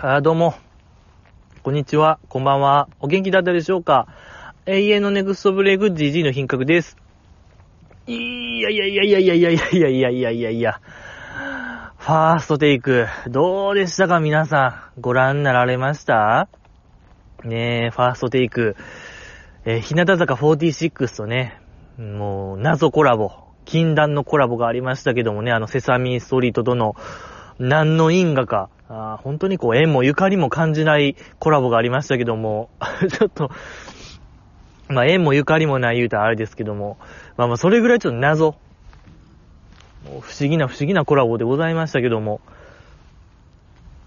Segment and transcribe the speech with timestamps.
[0.00, 0.54] あどうも。
[1.64, 2.20] こんにちは。
[2.28, 2.88] こんばんは。
[3.00, 4.06] お元気だったでしょうか？
[4.64, 6.96] 永遠のネクストブレイク GG の品格です。
[8.06, 10.80] いやいやいやいやいやいやいやいやいやいやいやいや。
[11.96, 14.20] ファーストテイク、どうでしたか？
[14.20, 15.00] 皆さん。
[15.00, 16.48] ご覧になられました？
[17.42, 18.76] ねえ、ファーストテイク。
[19.64, 21.60] えー日向坂46とね、
[21.98, 23.32] もう、謎コラボ、
[23.64, 26.94] 禁断のコラボがありましたけどもね、あの、セサミストリートとの、
[27.58, 32.70] 何の因果か、あ本当にこう、縁もゆかりも感じないコラボがありましたけども、
[33.10, 33.50] ちょっと、
[34.88, 36.96] まあ、縁もゆかりもない言うたらあれですけども、
[37.36, 38.56] まあまあ、それぐらいちょっと謎。
[40.20, 42.40] 不思議な不思議なコラボでございましたけども、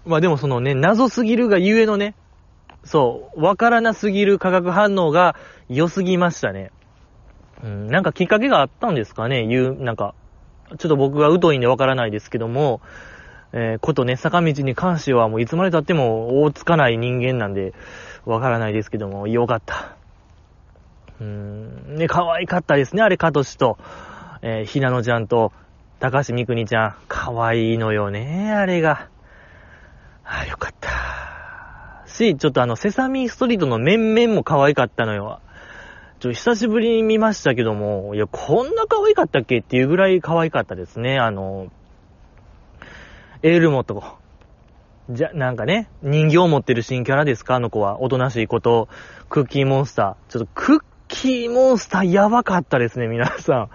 [0.04, 2.14] まあでもそのね、謎すぎるがゆえのね、
[2.84, 5.36] そう、わからなすぎる化学反応が
[5.68, 6.72] 良すぎましたね。
[7.62, 10.14] うん、なんかきっかけがあったんですかね、いう、なんか、
[10.78, 12.80] ちょっと僕が疎いんでわからないですけども、
[13.52, 17.74] えーことね、坂道に関してはもういつまで経っても追いつかない人間なんで、
[18.24, 19.96] わからないですけども、よかった。
[21.20, 23.78] うーん、ね、可愛かったですね、あれ、かとしと、
[24.42, 25.52] えーひなのちゃんと、
[26.00, 29.08] 高橋みくにちゃん、可愛いのよね、あれが。
[30.24, 30.90] あよかった。
[32.06, 35.40] し、ちょっとあの、セサミストリートの面々も可愛かったのよ。
[36.20, 41.18] ちょ、久しぶりに見ましたけども、いや、こんな可愛かったっけっていうぐらい可愛かったですね。
[41.18, 41.68] あの、
[43.42, 44.04] エルモと、
[45.10, 47.56] じゃ、なんかね、人形を持ってる新キャラですか？
[47.56, 48.00] あの子は。
[48.00, 48.88] おとなしいこと、
[49.28, 50.32] クッキーモンスター。
[50.32, 53.70] ちょっと、クッキーモンスターやばかったですね、皆さん。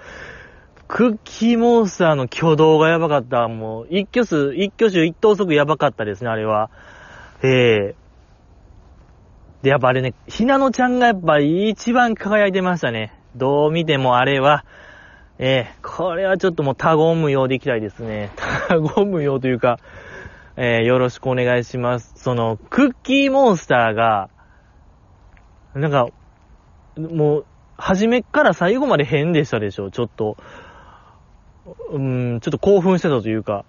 [0.88, 3.50] クッキーモンスターの挙動がやばかった。
[3.50, 6.70] もう、一挙数、一挙手一投足やばかったですね、あれは。
[7.44, 7.96] ええ
[9.64, 13.14] で、やっぱあれね、ひなのちゃんがやっぱ一番輝いてましたね。
[13.36, 14.64] どう見てもあれは、
[15.40, 18.32] ええこれはちょっともう他言無用でいきたいですね。
[18.68, 19.80] 他言無用というか、
[20.56, 22.14] えーよろしくお願いします。
[22.16, 24.30] その、クッキーモンスターが、
[25.76, 26.08] なんか、
[26.98, 27.46] もう、
[27.78, 30.38] 初めから最後まで変でしたでしょ、ちょっと。
[31.92, 33.66] うん、ちょっと興奮してたというか。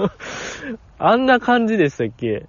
[0.98, 2.46] あんな感じでしたっけ？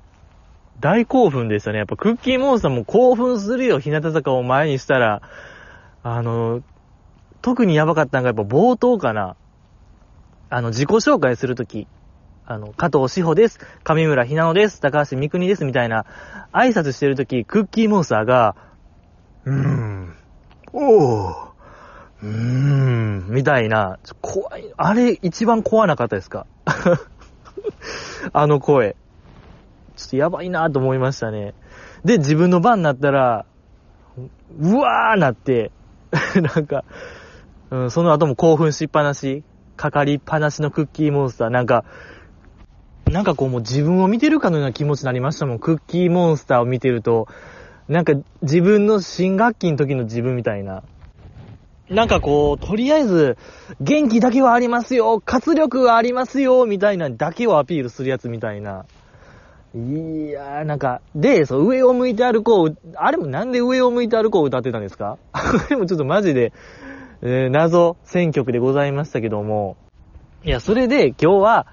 [0.79, 1.79] 大興奮でしたね。
[1.79, 5.21] やっぱクッキーモンスターも興奮するよ、日向坂を前にしたら。
[6.03, 6.61] あの、
[7.41, 9.35] 特にやばかったのがやっぱ冒頭かな。
[10.49, 11.87] あの、自己紹介するとき。
[12.45, 13.59] あの、加藤志保です。
[13.83, 14.81] 上村ひなのです。
[14.81, 15.65] 高橋みくにです。
[15.65, 16.05] みたいな、
[16.51, 18.55] 挨拶してるとき、クッキーモンスターが、
[19.45, 20.15] うーん、
[20.73, 21.49] おー、
[22.23, 24.73] うーん、みたいな、ちょ怖い。
[24.77, 26.47] あれ、一番怖なかったですか？
[28.33, 28.95] あの声。
[29.95, 31.53] ちょっとやばいなと思いましたね。
[32.03, 33.45] で、自分の番になったら、
[34.57, 35.71] うわーなって、
[36.55, 36.83] なんか、
[37.71, 39.43] うん、その後も興奮しっぱなし、
[39.77, 41.85] かかりっぱなしのクッキーモンスター、なんか、
[43.09, 45.59] なんかこうもう自分を見てるかのような気持ちになりましたもん。
[45.59, 47.27] クッキーモンスターを見てると、
[47.87, 50.83] なんか自分の新学期の時の自分みたいな。
[51.89, 53.35] なんかこう、とりあえず、
[53.81, 58.85] 元気だけはありますよ、活力はありますよ、みたいなだけをアピールするやつみたいな。
[59.73, 65.17] いやー、なんか、で、そう、上を向いて歩こう、あれもなんで上を向いて歩こう歌ってたんですか？
[65.33, 65.41] あ
[65.71, 66.53] れもちょっとマジで、
[67.21, 69.75] え謎選曲でございましたけども。
[70.43, 71.67] いや、それで今日は、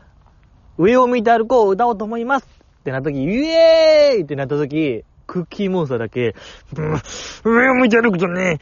[0.77, 2.47] 上を向いて歩こう歌おうと思います
[2.81, 6.35] ってなった時、イエーイってなった時、クッキーモンスターだけ、
[7.45, 8.59] 上を向いて歩くとね、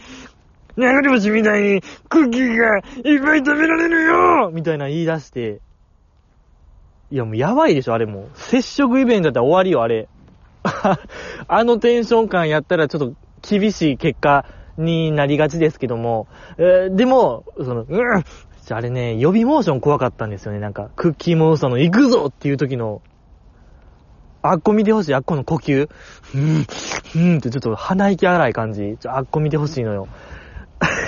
[0.76, 5.60] 流れ星みたいにクッキーがいっぱい食べられるよみたいな言い出して、
[7.10, 8.28] いやもうやばいでしょ、あれも。
[8.34, 10.08] 接触イベントだったら終わりよ、あれ。
[11.48, 14.46] あのテンション感やったらちょっと厳しい結果
[14.78, 16.26] になりがちですけども、
[16.58, 18.24] えーでも、その、うん
[18.70, 20.58] あれね、予備モーション怖かったんですよね。
[20.58, 23.02] なんか、クッキーモンスターの行くぞっていう時の、
[24.40, 25.88] あっこ見てほしい、あっこの呼吸。
[26.34, 26.66] うん、
[27.16, 28.96] うんってちょっと鼻息荒い感じ。
[28.98, 30.08] ちょあっこ見てほしいのよ。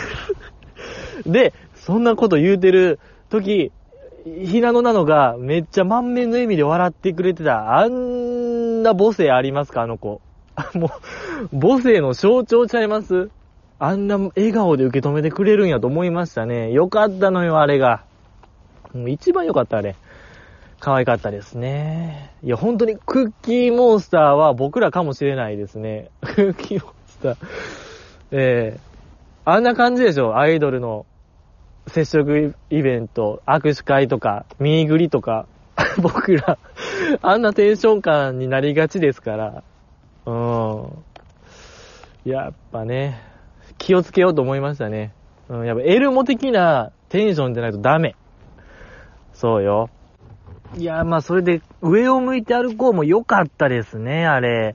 [1.25, 2.99] で、そんなこと言うてる
[3.31, 3.73] 時、
[4.25, 7.79] ひなのなのがめっちゃ満面の笑みで笑ってくれてた。
[7.79, 9.83] あんな母性ありますか？
[9.83, 10.21] あの子。
[10.57, 10.91] あも
[11.53, 13.31] う、母性の象徴ちゃいます？
[13.79, 16.73] あんな笑顔で受け止めてくれるんやと思いましたね。
[16.73, 18.05] よかったのよ、あれが。
[18.95, 19.97] もう一番よかった、あれ。
[20.81, 22.33] 可愛かったですね。
[22.43, 26.11] いや、本当にクッキーモンスターは僕らかもしれないですね。
[26.21, 27.37] クッキーモンスター。
[28.33, 28.81] ええ
[29.49, 31.07] あんな感じでしょ、アイドルの
[31.87, 35.47] 接触イベント、握手会とか、見ぐりとか、
[36.03, 36.59] 僕ら、
[37.23, 39.63] あんなテンション感になりがちですから、
[40.27, 41.05] うん。
[42.25, 43.23] やっぱね、
[43.79, 45.13] 気をつけようと思いましたね。
[45.49, 48.17] うん、やっぱエルモ的なテンションじゃないとダメ。
[49.33, 49.91] そうよ。
[50.77, 54.75] いや、まあそれで上を向いて歩こうも良かったですね、あれ。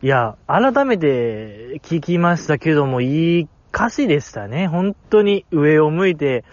[0.00, 4.68] いや、改めて聞きましたけども、いい歌詞でしたね。
[4.68, 6.44] 本当に上を向いて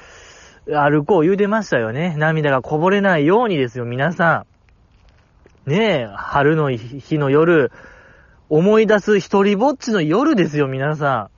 [0.67, 2.15] 歩こう言うてましたよね。
[2.17, 4.45] 涙がこぼれないようにですよ、皆さ
[5.65, 5.69] ん。
[5.69, 7.71] ねえ、春の日の夜、
[8.49, 11.29] 思い出す一人ぼっちの夜ですよ、皆さ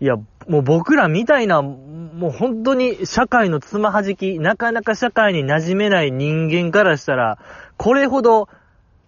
[0.00, 0.04] ん。
[0.04, 0.16] いや、
[0.48, 7.38] もう僕らみたいな、もう本当に社会のつまはじき、なかなか社会に馴染めない人間からしたら、
[7.76, 8.48] これほど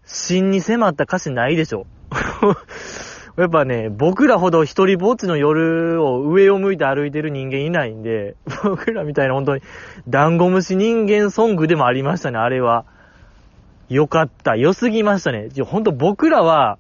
[0.05, 1.87] 真に迫った歌詞ないでしょ。
[3.37, 9.63] やっぱね、僕らほど一人ぼっちの夜を上を向いて歩いてる人間いないんで、僕らみたいな本当に、
[10.09, 12.85] ダンゴムシ人間ソングでもありましたね、あれは。
[13.89, 14.57] よかった。
[14.57, 15.49] 良すぎましたね。
[15.65, 16.79] ほんと僕らは、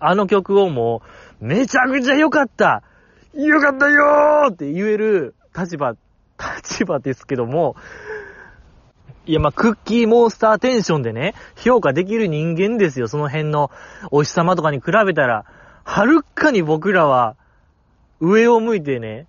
[0.00, 1.02] あの曲をも
[1.40, 2.82] う、めちゃくちゃ良かった
[3.34, 5.96] よかったよーって言える立場、
[6.38, 7.76] 立場ですけども、
[9.26, 13.08] いや、まあ、クッキーモンスターテンションでね、評価できる人間ですよ。
[13.08, 13.70] その辺の
[14.10, 15.46] お日様とかに比べたら、
[15.82, 17.36] はるかに僕らは、
[18.20, 19.26] 上を向いてね、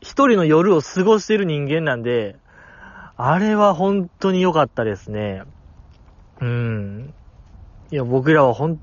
[0.00, 2.36] 一人の夜を過ごしてる人間なんで、
[3.16, 5.42] あれは本当に良かったですね。
[6.40, 7.14] うん。
[7.90, 8.78] いや、僕らは本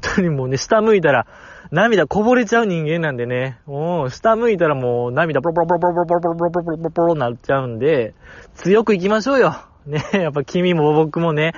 [0.00, 1.26] 当にもうね、下向いたら、
[1.70, 3.58] 涙こぼれちゃう人間なんでね。
[3.66, 8.14] もう、下向いたらもう涙ポロポロポロポロポロポロポロポロポロポロポロなっちゃうんで、
[8.54, 9.54] 強く行きましょうよ。
[9.86, 11.52] ね、やっぱ君も僕もね、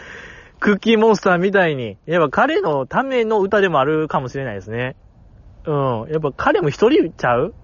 [0.61, 4.97] クッキーモンスターみたいに、やっぱ彼のための歌でもあるかもしれないですね。
[5.65, 5.73] う
[6.07, 6.11] ん。
[6.11, 7.55] やっぱ彼も一人ちゃう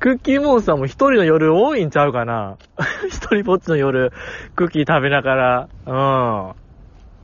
[0.00, 2.56] クッキーモンスターも一人の夜多いんちゃうかな
[3.08, 4.12] 一人ぼっちの夜、
[4.54, 6.67] クッキー食べながら、うん。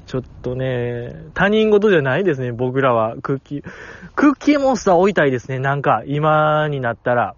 [0.06, 3.16] ちょっとね、他人事じゃないですね、僕らは。
[3.22, 3.64] クッキー。
[4.14, 7.34] クッキーモンスター追いたいですね、なんか、今になったら。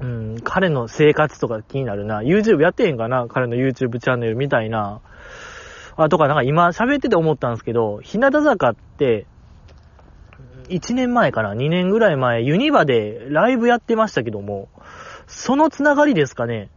[0.00, 2.20] うん、彼の生活とか気になるな。
[2.20, 3.26] YouTube やってへんかな？
[3.28, 5.00] 彼の YouTube チャンネルみたいな。
[5.96, 9.26] あ、とかなんか今喋ってて思ったんですけど、日向坂って、
[10.68, 14.68] 1年前かな ?2 年ぐらい前、ユニバでライブやってましたけども、
[15.26, 16.70] そのつながりですかね？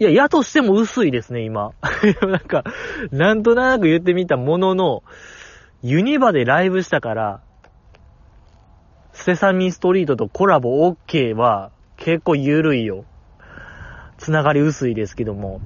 [0.00, 1.70] いや、やとしても薄いですね、今。
[2.26, 2.64] なんか、
[3.12, 5.02] なんとなく言ってみたものの、
[5.82, 7.40] ユニバでライブしたから、
[9.12, 13.04] セサミストリートとコラボ OK は結構緩いよ。
[14.18, 15.60] つながり薄いですけども。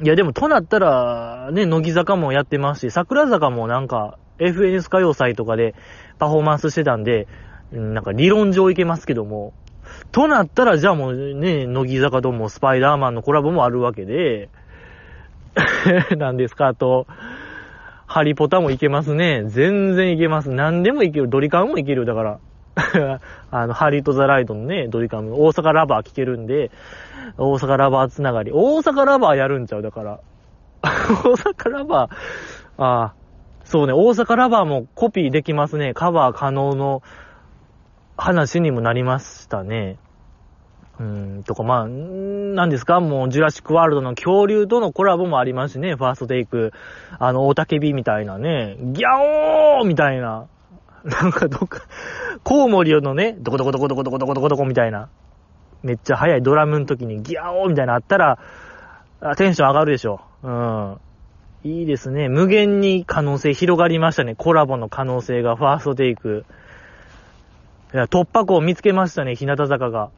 [0.00, 5.74] いやでもとなったら、ね、乃木坂もやってますし、桜坂もなんか FNS 歌謡祭とかで
[6.18, 7.26] パフォーマンスしてたんで、
[7.72, 9.52] なんか理論上いけますけども。
[10.12, 14.50] となったらじゃあもうね、乃木坂ともスパイダーマンのコラボもあるわけで、
[16.16, 17.06] なんですか、あと、
[18.06, 19.44] ハリポタもいけますね。
[19.46, 20.50] 全然いけます。
[20.50, 21.28] 何でもいける。
[21.30, 22.04] ドリカンもいける。
[22.04, 22.38] だから。
[23.50, 26.70] あの、ハリート・ザ・ライドのね、ドリカム、大阪ラバー聴けるんで、
[27.38, 28.50] 大阪ラバーつながり。
[28.52, 29.82] 大阪ラバーやるんちゃう？
[29.82, 30.20] だから。
[30.82, 33.14] 大阪ラバー、ああ、
[33.64, 35.94] そうね、大阪ラバーもコピーできますね。
[35.94, 37.02] カバー可能の
[38.16, 39.98] 話にもなりましたね。
[41.00, 43.00] うん、とか、まあ、なんですか？
[43.00, 46.72] もう、ジュラシックワールドの恐竜とのコラボもありますしね、ファーストテイク。
[47.18, 49.08] あの、大竹火みたいなね、ギャ
[49.78, 50.46] オーみたいな。
[51.04, 51.80] なんかどっか、
[52.44, 55.08] コウモリのね、どこどこどこどこどこどこどこどこみたいな、
[55.82, 58.38] めっちゃ速いドラムの時にギャオーみたいなあったら、
[59.36, 60.20] テンション上がるでしょ。
[60.44, 61.00] うん。
[61.64, 62.28] いいですね。
[62.28, 64.34] 無限に可能性広がりましたね。
[64.36, 66.44] コラボの可能性が、ファーストテイク。
[67.94, 70.10] いや、突破口を見つけましたね、日向坂が。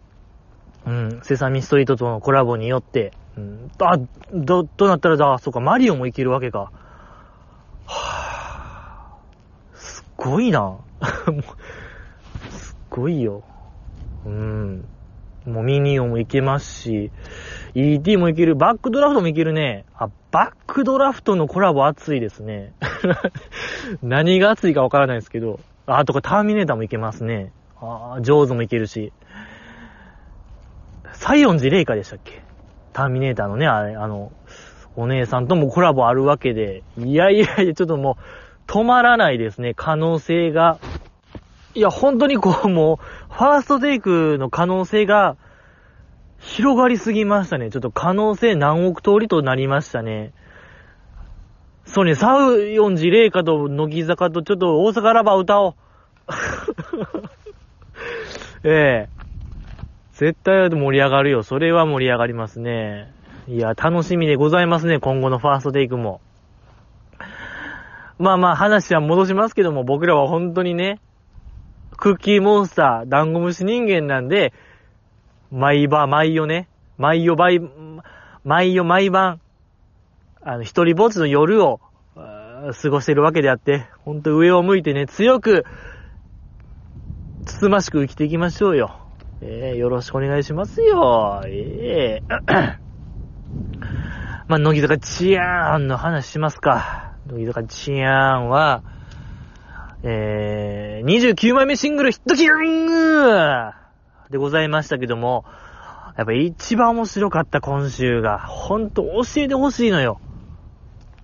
[0.87, 3.12] うん、セサミストリートとのコラボによって。
[3.37, 3.99] うん、あ、
[4.33, 6.71] ど、どうなったらだ、そうか、マリオもいけるわけか。
[7.87, 10.76] はぁ、すっごいな。
[12.50, 13.43] すっごいよ。
[14.25, 14.85] うん。
[15.47, 17.11] もうミニオンもいけますし、
[17.75, 19.85] ET もいける、バックドラフトもいけるね。
[19.97, 22.73] あ、バックドラフトのコラボ熱いですね。
[24.02, 25.61] 何が熱いかわからないですけど。
[25.87, 27.52] あ、とかターミネーターもいけますね。
[28.17, 29.12] あ、ジョーズもいけるし。
[31.12, 32.43] サイオンジレイカでしたっけ？
[32.93, 34.33] ターミネーターのね、あれ、あの、
[34.97, 36.83] お姉さんともコラボあるわけで。
[36.99, 38.19] いやいやいや、ちょっとも
[38.69, 40.79] う、止まらないですね、可能性が。
[41.75, 45.37] いや、本当にこう、もう、ファーストテイクの可能性が、
[46.38, 47.71] 広がりすぎましたね。
[47.71, 50.33] ちょっと可能性何億通りとなりましたね。
[51.87, 55.75] そうね、サウヨンジレイカと乃木坂とちょっと大阪ラバー歌おう。
[58.64, 59.14] ええ
[60.14, 61.42] 絶対盛り上がるよ。
[61.42, 63.12] それは盛り上がりますね。
[63.47, 65.00] いや、楽しみでございますね。
[65.00, 66.21] 今後のファーストテイクも。
[68.18, 71.00] まあまあ話は戻しますけども、僕らは本当にね、
[71.97, 74.52] クッキーモンスター、ダンゴムシ人間なんで、
[75.50, 77.61] 毎晩、毎夜ね、毎夜毎、
[78.44, 79.40] 毎夜毎晩、
[80.42, 81.80] あの、一人ぼっちの夜を、
[82.80, 85.64] 過ごしてるわけであって、ほんと上を向いてね、強く、
[87.44, 89.00] つつましく生きていきましょうよ。
[89.40, 91.42] えー、よろしくお願いしますよ。
[91.46, 92.78] ええー、
[94.48, 97.12] まあ、乃木坂チアーンの話しますか。
[97.26, 98.82] 乃木坂チアーンは、
[100.02, 103.70] えー、29枚目シングルヒットキング
[104.30, 105.44] でございましたけども、
[106.16, 110.20] やっぱ一番面白かった今週が、ほんと教えてほしいのよ。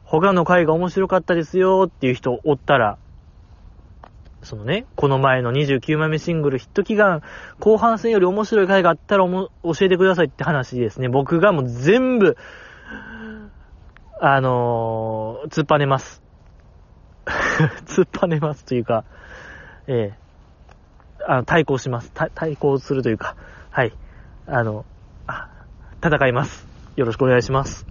[0.05, 2.99] 他の回が面白かったですよっていう人おったら、
[4.43, 7.23] そのね、この前の29枚目シングルヒット祈願
[7.59, 9.49] 後半戦より面白い回があったら教
[9.81, 11.09] えてくださいって話ですね。
[11.09, 12.37] 僕がもう全部、
[14.21, 16.23] あのー、突っぱねます。
[17.87, 19.05] 突っぱねますというか、
[19.87, 20.21] ええ
[21.27, 22.13] あの、対抗します。
[22.35, 23.37] 対抗するというか、
[23.71, 23.93] はい。
[24.47, 24.85] あの、
[25.27, 25.51] あ、
[26.03, 26.67] 戦います。
[26.97, 27.87] よろしくお願いします。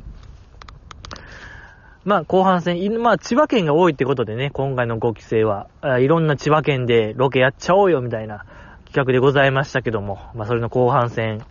[2.06, 5.68] まあ、後半戦、まあ、千葉県が多いってことでね、今回の5期生は、
[6.00, 8.46] いろんな千葉県でロケやっちゃおうよ、みたいな
[8.86, 11.44] 企画でございましたけども、まあ、それの後半戦。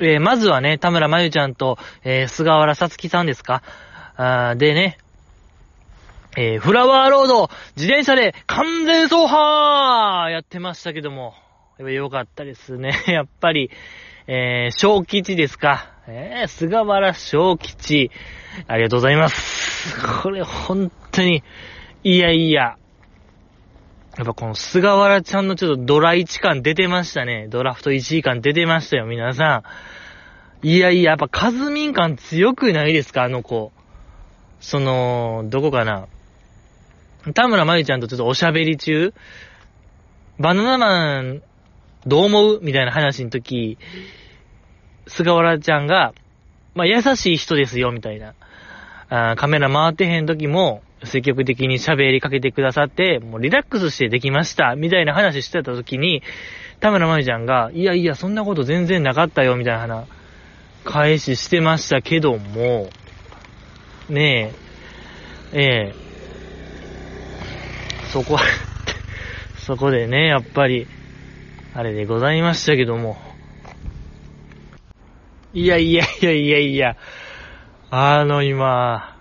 [0.00, 3.62] えー、まずはね、田村まゆちゃんと、えー、菅原さつきさんですか？
[4.16, 4.98] あでね、
[6.36, 11.34] えー、フラワーロード、自転車で完全走破やってましたけども、
[11.78, 12.92] やっぱ良かったですね。
[13.06, 13.70] やっぱり、
[14.26, 15.86] えー、小吉ですか？
[16.10, 18.10] えー、菅原小吉。
[18.66, 19.94] ありがとうございます。
[20.22, 21.42] これ本当に、
[22.02, 22.76] いやいや。
[24.16, 27.46] やっぱこの菅原ちゃんのちょっとドラ1感出てましたね。
[27.48, 29.62] ドラフト1位感出てましたよ、皆さ
[30.62, 30.66] ん。
[30.66, 33.70] いやいや、やっぱカズミン感強くないですか、あの子。
[34.60, 36.08] その、どこかな。
[37.34, 39.12] 田村まゆちゃんとちょっとおしゃべり中、
[40.38, 41.42] バナナマン、
[42.06, 42.60] どう思う？
[42.62, 43.76] みたいな話の時、
[45.08, 46.14] 菅原ちゃんが、
[46.74, 48.34] まあ、優しい人ですよ、みたいな。
[49.10, 56.22] あカメラ回ってへん時も、積極的に喋りかけてくださって、もうリラックスしてできました、みたいな話してた時に、
[56.80, 60.06] 田村まゆちゃんが、いやいや、そんなこと全然なかったよ、みたいな話、
[60.84, 62.90] 返ししてましたけども、
[64.08, 64.52] ね
[65.52, 65.94] え、ええ、
[68.10, 68.40] そこは
[69.58, 70.86] そこでね、やっぱり、
[71.74, 73.27] あれでございましたけども、
[75.54, 76.96] いやいやいやいやいや、
[77.90, 79.16] あの今、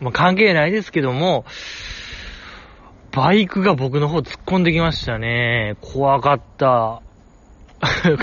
[0.00, 1.44] まあ、関係ないですけども、
[3.12, 5.76] バイクが僕の方突っ込んできましたね。
[5.80, 7.02] 怖かった。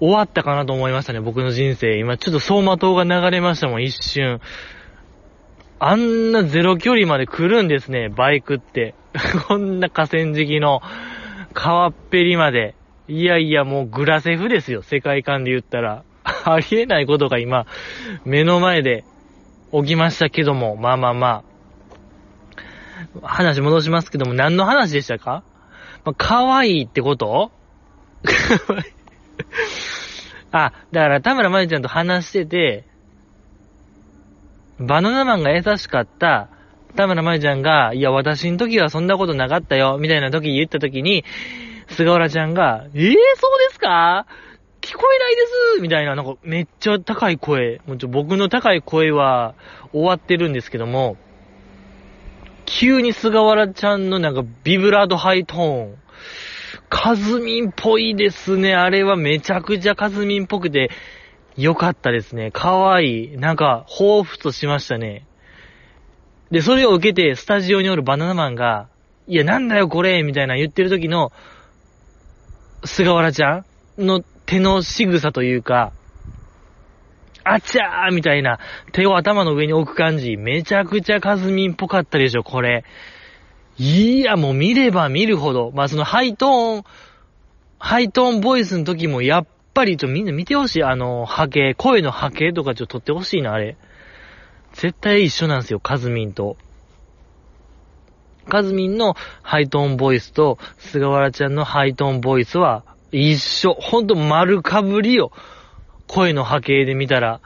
[0.00, 1.98] 終わったかなと思いましたね、僕の人生。
[1.98, 4.40] 今ちょっと走馬灯が流れましたもん、一瞬。
[5.78, 8.94] あんなゼロ距離まで来るんですね、バイクって。
[9.48, 10.80] こんな河川敷の
[11.52, 12.74] 川っぺりまで。
[13.08, 16.02] いやいや、もうグラセフですよ、世界観で言ったら。
[16.24, 17.66] ありえないことが今、
[18.24, 19.04] 目の前で
[19.72, 21.28] 起きましたけども、まあまあま
[23.22, 23.26] あ。
[23.26, 25.44] 話戻しますけども、何の話でしたか？
[26.04, 27.52] まあ、可愛いってこと？
[30.50, 32.84] あ、だから田村まゆちゃんと話してて、
[34.78, 36.48] バナナマンが優しかった
[36.96, 41.24] 田村まゆちゃんが、いや、私の時はそんなことなかったよ、みたいな時言った時に、
[41.96, 43.14] 菅原ちゃんが、えぇ、ー、そう
[43.68, 44.26] ですか？
[44.80, 45.42] 聞こえないで
[45.76, 47.80] すみたいな、なんかめっちゃ高い声。
[47.86, 49.54] もうちょ僕の高い声は
[49.92, 51.16] 終わってるんですけども、
[52.66, 55.96] 急に菅原ちゃんのなんかビブラードハイトーン。
[56.88, 58.76] カズミンっぽいですね。
[58.76, 60.90] あれはめちゃくちゃカズミンっぽくて、
[61.56, 62.52] よかったですね。
[62.52, 63.36] かわいい。
[63.36, 65.26] なんか、彷彿としましたね。
[66.52, 68.88] で、それを受けて、スタジオにおるバナナマンが、
[69.26, 71.32] いや、なんだよこれみたいな言ってる時の、
[72.84, 73.64] 菅原ちゃ
[73.98, 75.92] んの手の仕草というか、
[77.44, 78.58] あちゃーみたいな
[78.92, 82.84] 手を頭の上に置く感じ、めちゃくちゃカズミンっぽかったでしょ、これ。
[83.78, 86.84] いや、もう見れば見るほど、まあそのハイトーン、
[87.78, 90.82] ハイトーンボイスの時もやっぱりちょ、みんな見てほしい。
[90.82, 93.76] あの、波形、声の波形とかちょっと撮ってほしいな、あれ。
[94.72, 96.56] 絶対一緒なんですよ、カズミンと。
[98.46, 103.74] カズミンのハイトーンボイスと、菅原ちゃんのハイトーンボイスは一緒。
[103.74, 105.32] ほんと丸かぶりよ。
[106.06, 107.40] 声の波形で見たら。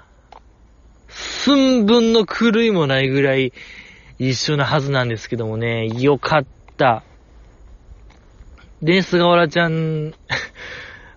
[1.08, 3.52] 寸分の狂いもないぐらい
[4.18, 6.44] 一緒なはずなんですけどもね、よかっ
[6.76, 7.02] た。
[8.82, 10.14] で、菅原ちゃん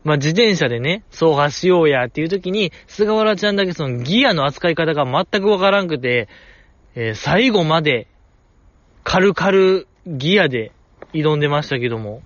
[0.03, 6.27] ま、自転車でね、走破しようやっていう時に、菅原ちゃんだけそのギアの扱い方が全くわからんくて、
[6.95, 8.07] えー、最後まで、
[9.03, 10.71] 軽々ギアで
[11.13, 12.21] 挑んでましたけども、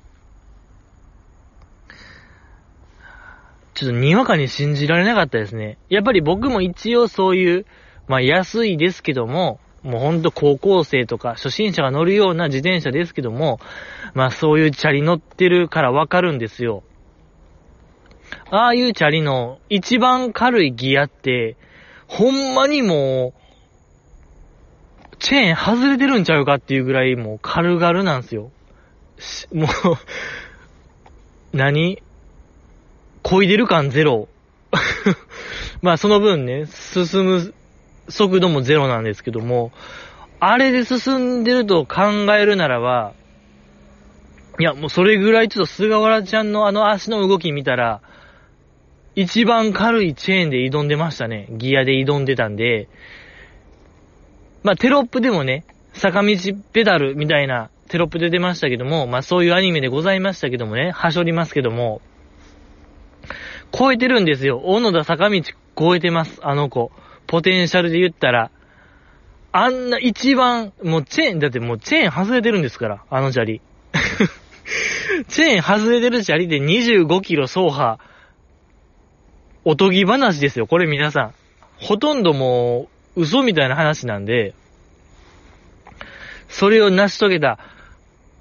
[3.74, 5.78] ちょっとにわかに信じられなかったですね。
[5.90, 7.66] やっぱり僕も一応そういう、
[8.08, 13.60] まあ安いですけども、もうほんと高校生とか初心者が乗るような自転車ですけども、
[14.16, 16.84] まあそういうチャリ乗ってるからわかるんですよ。
[18.50, 21.56] ああいうチャリの一番軽いギアって、
[22.08, 23.47] ほんまにもう、
[25.20, 28.52] チェーン外れてるんちゃうかっていうぐらいもう軽々なんですよ。
[29.54, 29.70] もう
[31.54, 32.02] 何？
[33.24, 34.28] 漕いでる感ゼロ。
[35.82, 37.54] まあその分ね、進む
[38.10, 39.72] 速度もゼロなんですけども、
[40.40, 42.04] あれで進んでると考
[42.36, 43.14] えるならば、
[44.60, 48.02] いや、もうそれぐらいちょっと菅原ちゃんのあの足の動き見たら、
[49.16, 51.48] 一番軽いチェーンで挑んでましたね。
[51.52, 52.88] ギアで挑んでたんで、
[54.64, 56.36] まあテロップでもね、坂道
[56.74, 62.02] ペダルみたいなテロップで出ましたけども、まあそういうアニメでございましたけどもね、はしょりますけども、
[63.72, 64.60] 超えてるんですよ。
[64.64, 65.42] 小野田坂道
[65.78, 66.92] 超えてます、あの子。
[67.28, 68.52] ポテンシャルで言ったら。
[69.52, 73.62] あんな一番、もうチェーン、だってもうチェーン外れてるんですから、あの砂利。
[75.30, 78.00] チェーン外れてる砂利で25キロ走破。
[79.66, 81.34] おとぎ話ですよ、これ皆さん。
[81.78, 84.54] ほとんどもう、嘘みたいな話なんで、
[86.48, 87.60] それを成し遂げた、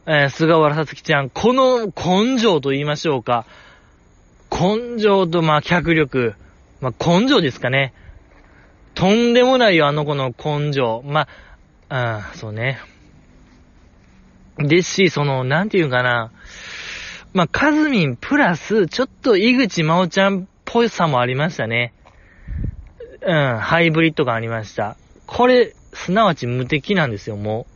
[0.07, 3.47] えー、菅原さつきちゃん、この根性と言いましょうか。
[4.51, 6.35] 根性と、まあ、脚力。
[6.81, 7.95] まあ、根性ですかね。
[8.95, 11.03] とんでもないよ、あの子の根性。
[11.05, 11.27] ま
[11.89, 12.79] あ、うん、そうね。
[14.59, 16.33] ですし、その、なんていうかな。
[17.33, 21.93] まあ、カズミンプラス、ちょっと井口真央ちゃんっぽいさもありましたね。
[23.27, 24.97] うん、ハイブリッドがありました。
[25.27, 27.67] これ、すなわち無敵なんですよ、も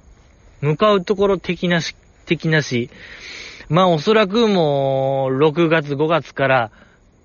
[0.62, 0.66] う。
[0.66, 2.88] 向かうところ的なし、的なし。
[3.69, 6.71] まあおそらくもう、6月5月から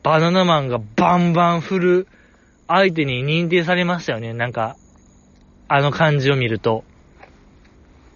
[0.01, 2.07] バナナマンがバンバン振る
[2.67, 4.33] 相手に認定されましたよね。
[4.33, 4.75] なんか、
[5.67, 6.83] あの感じを見ると。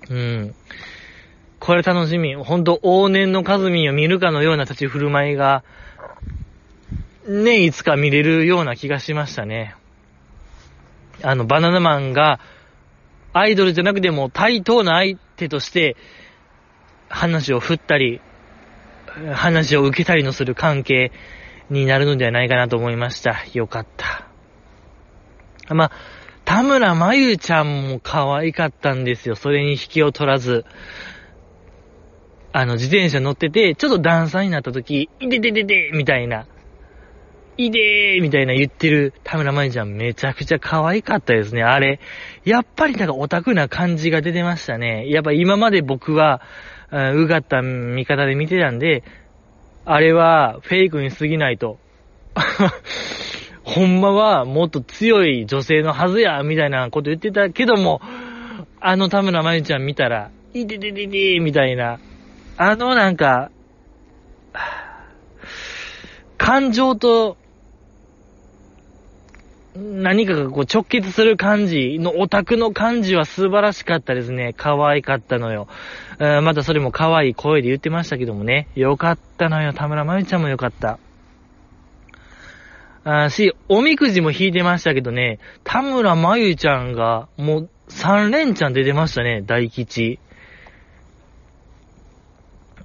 [0.10, 0.56] うん。
[1.60, 2.34] これ楽しみ。
[2.34, 5.64] ほんと往年のカズミンを見るかのような立ち振る舞いが、
[7.28, 9.76] ね、いつか見れるような気がしましたね。
[11.24, 12.40] あの、バナナマンが、
[13.32, 15.96] アイドルじゃなくても対等な相手として、
[17.10, 18.22] 話を振ったり、
[19.34, 21.12] 話を受けたりのする関係
[21.70, 23.38] になるのではないかなと思いました。
[23.54, 24.28] よかった。
[25.74, 25.92] まあ、
[26.46, 29.36] 田村まゆちゃんも可愛かったんですよ。
[29.36, 30.66] それに引きを取らず。
[32.52, 36.48] あの、自転車乗ってて、ちょっと段差になった時、いででででみたいな。
[37.66, 41.62] いでーみたいな言ってる田村まゆちゃんめちゃくちゃ可愛かったですね。
[41.62, 42.00] あれ。
[42.46, 45.10] やっぱりなんかオタクな感じが出てましたね。
[45.10, 46.42] やっぱ今まで僕は、
[46.90, 49.04] うがった見方で見てたんで、
[49.84, 51.80] あれはフェイクに過ぎないと。
[53.64, 58.00] ほんまはもっと強い女性のはずや、みたいなこと言ってたけども、
[58.80, 62.00] あの田村まゆちゃん見たら、いててててみたいな、
[62.56, 63.52] あのなんか、
[66.38, 67.36] 感情と
[69.80, 74.54] 何かがこう直結する感じのオタクの感じは素晴らしかったですね。
[74.58, 75.68] 可愛かったのよ。
[76.20, 78.68] またそれも可愛い声で言ってましたけどもね。
[78.76, 79.72] よかったのよ。
[79.74, 81.00] 田村まゆちゃんもよかった。
[83.06, 89.42] あし、おみくじも引いてましたけどね、田村まゆちゃんがもう3連チャン出てましたね。
[89.42, 90.20] 大吉。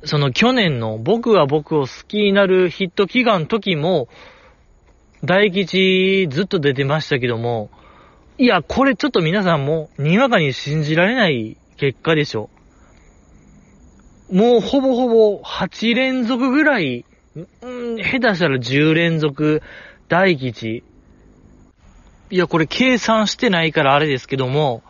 [0.04, 4.08] その去年の僕は僕を好きになるヒット祈願の時も、
[5.24, 7.70] 大吉ずっと出てましたけども、
[8.36, 12.50] いや、これちょっと皆さんも、にわかに信じられない結果でしょ。
[14.30, 17.04] もうほぼほぼ8連続ぐらい、
[17.36, 19.62] ん下手したら10連続
[20.08, 20.82] 大吉。
[22.30, 24.82] いや、これ計算してないからあれですけども、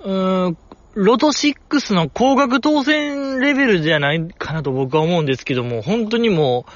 [0.00, 0.56] うーん、
[0.94, 6.72] ロト6の高額当選レベルじゃないかなと僕は思うんですけども、本当にもう、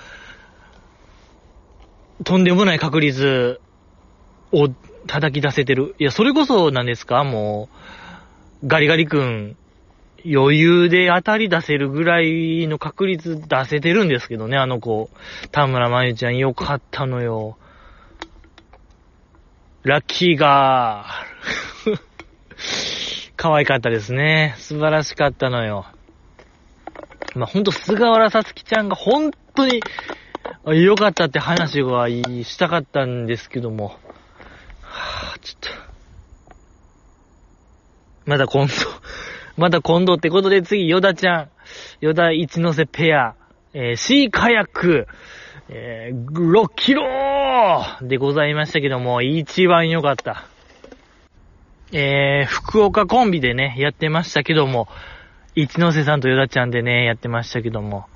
[2.25, 3.61] とんでもない確率
[4.53, 4.69] を
[5.07, 5.95] 叩き出せてる。
[5.99, 7.25] いや、それこそなんですか？
[7.25, 7.69] も
[8.63, 9.57] う、ガリガリ君、
[10.25, 15.11] 余裕で当たり出せるぐらいの確率出せてるんですけどね、あの子。
[15.53, 17.59] 田村まゆちゃんよかったのよ。
[19.83, 22.01] ラッキーガー。
[23.37, 24.55] 可愛かったですね。
[24.57, 25.85] 素晴らしかったのよ。
[27.35, 29.83] まあ、ほんと、菅原さつきちゃんが本当に
[30.73, 33.99] よかったって話はしたかったんですけども。
[34.81, 35.85] はぁ、ちょっと。
[38.27, 38.73] まだ今度、
[39.57, 41.51] まだ今度ってことで次、ヨダちゃん、
[42.01, 43.35] ヨダ一ノ瀬ペア、
[43.75, 45.07] えー、シーカヤック、
[45.69, 47.03] えー、6キロ
[48.03, 50.45] でございましたけども、一番良かった。
[51.93, 54.89] えー、福岡コンビでね、やってましたけども、
[55.55, 58.07] 一ノ瀬さんとヨダちゃんでね、やってましたけども、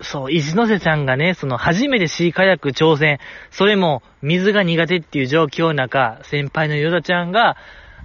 [0.00, 3.18] そう、一ノ瀬さんがね、その初めてシーカヤック挑戦、
[3.50, 7.56] それも水が苦手っていう状況の中、先輩のヨダちゃんが、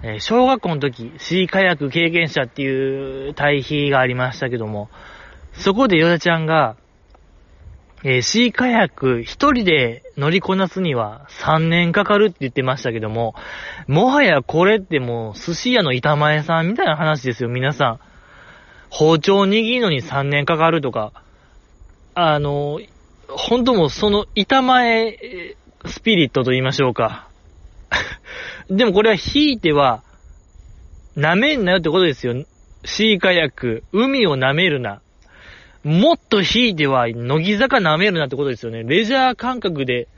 [0.02, 4.90] えー、小学校の時、シーカヤック経験者っていう対比がありましたけども、
[5.52, 6.76] そこでヨダちゃんが、
[8.02, 13.34] えー、シーカヤック一人で乗りこなすには3年かかるって言ってましたけども、
[13.86, 18.00] もはやこれってもう寿司屋の板前さんみたいな話ですよ、皆さん。
[18.90, 21.12] 包丁握るのに3年かかるとか、
[22.14, 22.80] あの、
[23.28, 25.18] 本当もその板前
[25.86, 27.28] スピリットと言いましょうか。
[28.70, 30.02] でもこれは引いては、
[31.16, 32.34] 舐めんなよってことですよ。
[32.84, 33.82] シーカヤック。
[33.92, 35.00] 海を舐めるな。
[35.82, 38.84] もっと引いては、乃木坂舐めるなってことですよね。
[38.84, 40.08] レジャー感覚で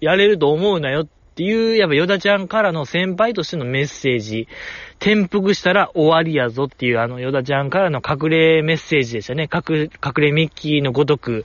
[0.00, 4.48] やれると思うなよっっていう、やっぱヨダちゃんからの先輩としてのメッセージ。
[4.98, 9.46] 転覆したら終わりやぞっていうあのヨダちゃんからの隠れメッセージでしたね。
[9.52, 11.44] 隠、隠れミッキーのごとく、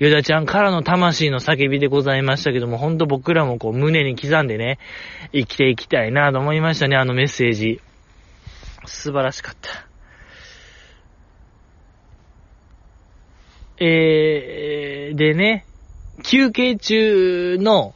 [0.00, 4.80] ヨダちゃんからの魂の叫びでございましたけども、ほんと僕らもこう胸に刻んでね、
[5.32, 7.80] 生きていきたいなと思いましたね、あのメッセージ。
[8.86, 9.86] 素晴らしかった。
[13.78, 15.64] えー、でね、
[16.24, 17.94] 休憩中の、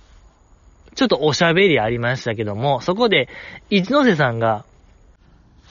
[0.96, 3.28] ちょっとおしゃべりありましたけども、そこで、
[3.70, 4.64] 一ノ瀬さんが、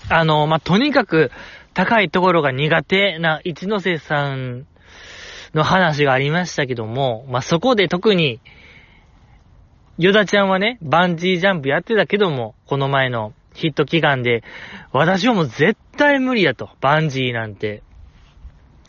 [0.07, 1.31] あの、まあ、とにかく
[1.73, 4.67] 高いところが苦手な一ノ瀬さん
[5.55, 8.39] の話がありましたけども、まあ、そこで特に、
[9.97, 14.43] ヨダちゃんはね、バンジージャンプやってたけども、この前のヒット祈願で、
[14.91, 17.81] 私はもう絶対無理やと、バンジーなんて。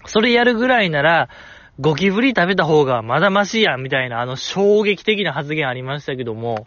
[0.05, 1.31] それやるぐらいなら、
[1.79, 6.67] ゴキブリ食べた方がまだマシやん、みたいな、あの衝撃的な発言ありましたけども、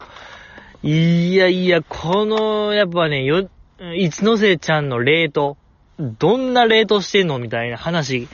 [0.83, 3.49] いやいや、この、やっぱね、よ、
[3.95, 5.57] 一ノ瀬ちゃんのレート、
[5.97, 8.27] どんなレートしてんのみたいな話、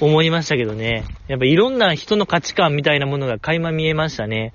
[0.00, 1.04] 思いましたけどね。
[1.26, 4.52] やっぱいろんな人の価値観みたいなものが垣間見えましたね。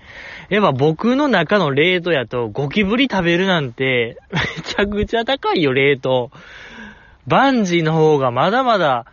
[0.50, 6.32] やっぱ僕の中のレートやと、ゴキブリ食べるなんて、めちゃくちゃ高いよ、レート。
[7.28, 9.06] バンジーの方がまだまだ、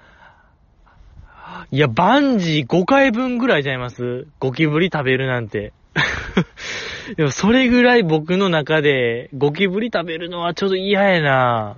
[1.70, 4.26] いや、バンジー5回分ぐらいちゃいます？
[4.38, 5.72] ゴキブリ食べるなんて。
[7.16, 11.76] でもそれぐらい僕の中で、ゴキブリ食べるのはちょっと嫌やな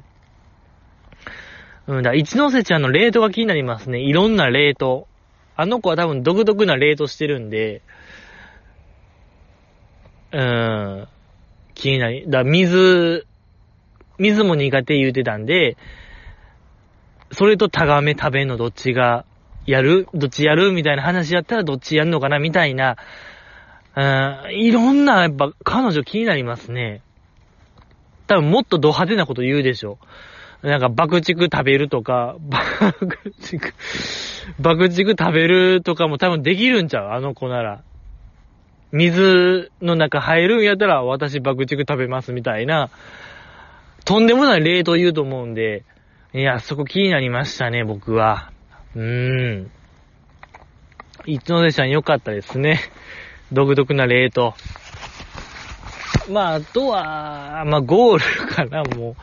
[1.86, 4.00] うんだ、一ノ瀬ちゃんのレートが気になりますね。
[4.00, 5.08] いろんなレート。
[5.56, 7.82] あの子は多分独特なレートしてるんで、
[10.32, 11.08] うーん、
[11.74, 13.26] 気になり、だ、水、
[14.18, 15.76] 水も苦手言うてたんで、
[17.32, 19.24] それとタガメ食べんのどっちが
[19.66, 20.09] やる？
[20.14, 20.72] どっちやる？
[20.72, 22.38] みたいな話やったらどっちやんのかな？
[22.38, 22.96] みたいな、
[23.94, 27.03] うん、いろんな、やっぱ、彼女気になりますね。
[28.27, 29.98] 多分もっとド派手なこと言うでしょ。
[30.62, 33.75] なんか爆竹食べるとか、爆竹、
[34.61, 37.09] 爆竹食べるとかも多分できるんちゃう？
[37.11, 37.83] あの子なら。
[38.92, 42.90] 水の中入るんやったら私爆竹食べますみたいな、
[44.05, 45.85] とんでもない例と言うと思うんで、
[46.35, 48.51] いや、そこ気になりましたね、僕は。
[48.94, 49.70] うーん。
[51.24, 51.90] 一ノ瀬ちゃん？
[51.90, 52.81] 良かったですね。
[53.52, 54.55] 独特な例と。
[56.31, 59.16] まあ、あとは、まあ、ゴールかな、も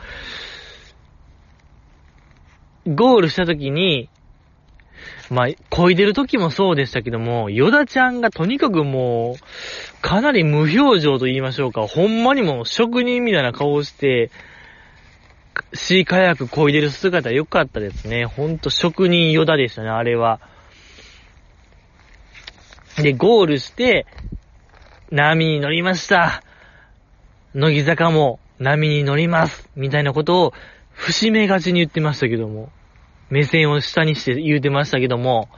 [2.86, 2.94] う。
[2.94, 4.08] ゴールした時に、
[5.30, 14.30] まあ、漕いでる時もそうでしたけども、ヨダちゃんがとにかくもう、かなり無表情と言いましょうか、ほんまにもう職人みたいな顔をして、
[15.72, 18.24] シーカヤック漕いでる姿良かったですね。
[18.24, 20.40] ほんと職人ヨダでしたね、あれは。
[22.96, 24.06] で、ゴールして、
[25.10, 26.42] 波に乗りました。
[27.54, 29.68] 乃木坂も波に乗ります。
[29.76, 30.52] みたいなことを、
[30.92, 32.70] 節目がちに言ってましたけども。
[33.30, 35.48] 目線を下にして言うてましたけども。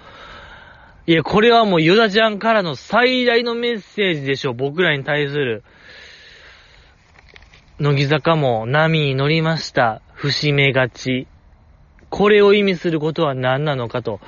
[1.06, 4.52] いや、これはもうヨダちゃんからの最大のメッセージでしょ。
[4.52, 5.64] 僕らに対する。
[7.82, 10.02] 乃木坂も波に乗りました。
[10.14, 11.26] 節目がち。
[12.10, 14.20] これを意味することは何なのかと。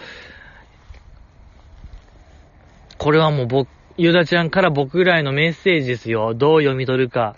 [2.98, 6.34] これはもう僕、ゆだちゃんから僕ぐらいのメッセージですよ。
[6.34, 7.36] どう読み取るか。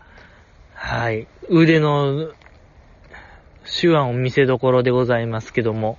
[0.72, 1.28] はい。
[1.50, 2.32] 腕の
[3.78, 5.98] 手腕を見せどころでございますけども。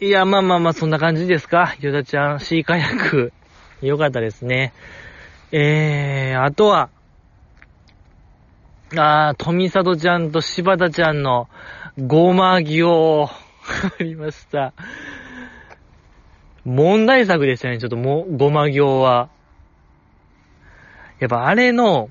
[0.00, 1.76] いや、まあまあまあ、そんな感じですか？
[1.80, 3.34] ゆだちゃん、シーカヤック。
[3.82, 4.72] よかったですね。
[5.52, 6.90] えー、あとは、
[8.96, 11.48] あー、富里ちゃんと柴田ちゃんの
[11.98, 13.28] ごまぎを、
[13.98, 14.72] ありました。
[16.64, 19.30] 問題作でしたね、ちょっとも、ごま行は。
[21.18, 22.10] やっぱあれの、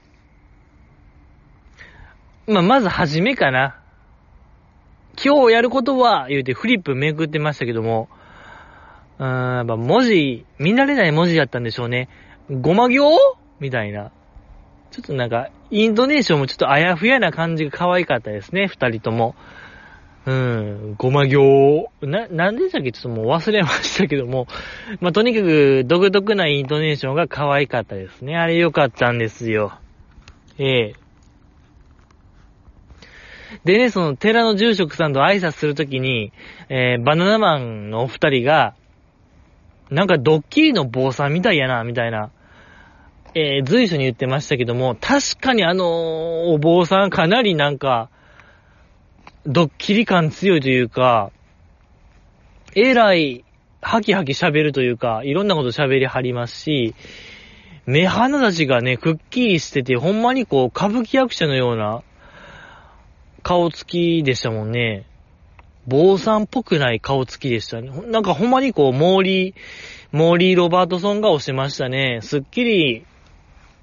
[2.48, 3.80] まあ、まずはじめかな。
[5.24, 8.10] 今日やることは、言うてフリップめくってましたけども、
[9.20, 12.10] うーん、やっぱ文字、見慣れない文字だったんでしょうね。
[12.50, 13.10] ごま行？
[13.60, 14.12] みたいな。
[14.92, 19.36] ちょっとなんか、インドネーションもちょっとあやふやな感じが可愛かったですね、二人とも。
[20.26, 21.90] うん、ごま行？
[22.02, 22.92] な、なんでしたっけ？
[22.92, 24.48] ちょっともう忘れましたけども。
[25.00, 28.36] まあ、とにかく独特なイントネーションが可愛かったですね。
[28.36, 29.74] あれ良かったんですよ。
[30.58, 30.94] ええ
[33.64, 36.32] でね、その寺の住職さんと挨拶するときに、
[36.70, 38.76] えー、バナナマンのお二人が、
[39.92, 42.32] なんかドッキリの坊さんみたいやな、みたいな、
[43.34, 45.88] えー、随所に言ってましたけども、確かにあのー、
[46.54, 48.10] お坊さんかなりなんか、
[49.46, 51.32] ドッキリ感強いというか、
[52.76, 53.44] えらい、
[53.82, 56.94] ハキハキ喋るというか、いろんなこと喋りはりますし、
[57.86, 62.04] 目鼻立ちがね、くっきりしてて、ほんまにこう、歌舞伎役者のような、
[63.42, 65.06] 顔つきでしたもんね。
[65.88, 67.90] 坊さんっぽくない顔つきでしたね。
[68.08, 69.56] なんかほんまにこう、モーリー、
[70.12, 72.20] モーリー・ロバートソン顔してましたね。
[72.22, 73.06] すっきり、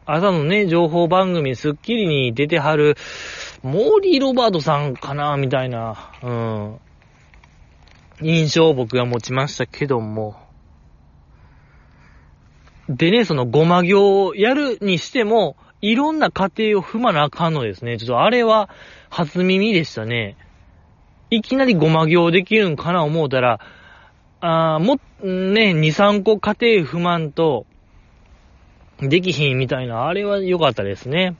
[0.04, 2.96] 朝のね、情報番組スッキリに出てはる、
[3.62, 6.80] モーリー・ロバートさんかなみたいな、うん。
[8.22, 10.36] 印象を僕は持ちましたけども。
[12.88, 17.98] でね、そのごま行をやるにしても、いろんな過程を踏まなあかんのですね。
[17.98, 18.70] ちょっとあれは
[19.10, 20.36] 初耳でしたね。
[21.30, 23.60] いきなりごま行できるんかな思うたら、
[24.40, 27.66] あも、ね、2、3個過程踏まんと、
[29.00, 31.36] できひんみたいな、あれは良かったですね。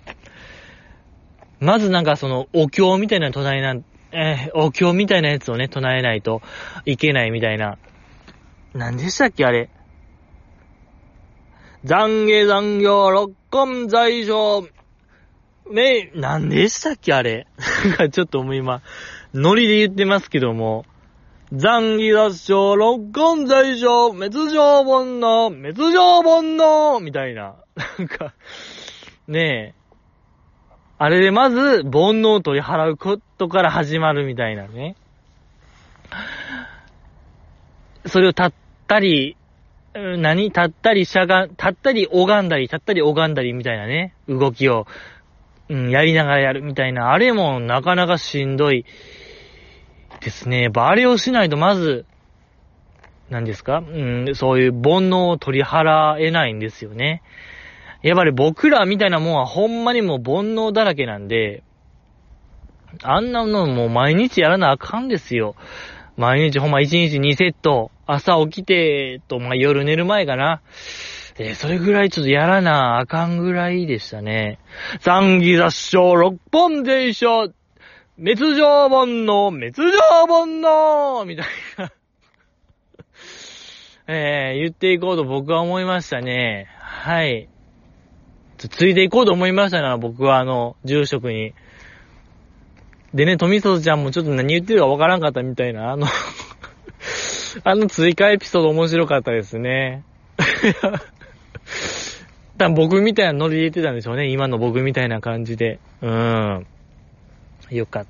[1.61, 3.81] まずなんかその、お経みたいな唱えな、
[4.13, 6.43] えー、お経みたいなやつをね、唱えないと
[6.85, 7.79] いけないみたいな。
[8.75, 9.71] 何でしたっけあれ。
[11.85, 14.69] 残下残業六根在所。
[15.71, 17.47] め、何でしたっけあれ。
[17.87, 18.83] なんかちょっともう今、
[19.39, 20.85] ノリで言ってますけども。
[21.53, 27.55] 残儀脱章、六根在所、滅状煩悩、滅状煩悩みたいな。
[27.99, 28.35] なんか、
[29.29, 29.87] ねえ。
[30.99, 34.97] あれでまず、煩悩を取り払うことから始まるみたいなね。
[38.07, 38.53] それを立っ
[38.89, 39.37] たり、
[39.95, 40.45] 何？
[40.45, 44.87] 立ったりしゃが、立ったり拝んだり、立ったり拝んだりみたいなね、動きを、
[45.69, 48.85] うん、やりながらやるみたいな、あれもなかなかしんどい
[50.27, 50.63] ですね。
[50.63, 52.05] やっぱあれをしないとまず、
[53.31, 53.79] 何ですか？
[53.79, 57.23] うん、そういう煩悩を取り払えないんですよね。
[58.03, 61.63] やっぱり僕らみたいなもんはほんまにもう煩悩だらけなんで、
[63.05, 65.55] あんなのもう毎日やらなあかんですよ。
[66.17, 70.61] 毎日ほんま1日2セット、朝起きてと、まあ、夜寝る前かな。
[71.39, 74.59] え、それぐらいちょっとやらなあかんぐらいでしたね。
[75.01, 77.53] 残儀雑症六本伝書
[78.19, 79.83] 滅状煩悩、滅状
[80.27, 81.93] 煩悩みたいな
[84.09, 86.69] えー、言っていこうと僕は思いましたね。
[86.79, 87.49] はい。
[88.57, 91.53] ついていこうと思いましたな、僕はあの、住職に。
[93.13, 96.07] でね、富里ちゃんもちょっと何言ってるかわからんかったみたいな、あの
[97.65, 100.05] あの追加エピソード面白かったですね。
[102.57, 104.29] 多分僕みたいなノリで言ってたんでしょうね。
[104.29, 105.79] 今の僕みたいな感じで。
[106.01, 106.67] うん。
[107.71, 108.07] よかっ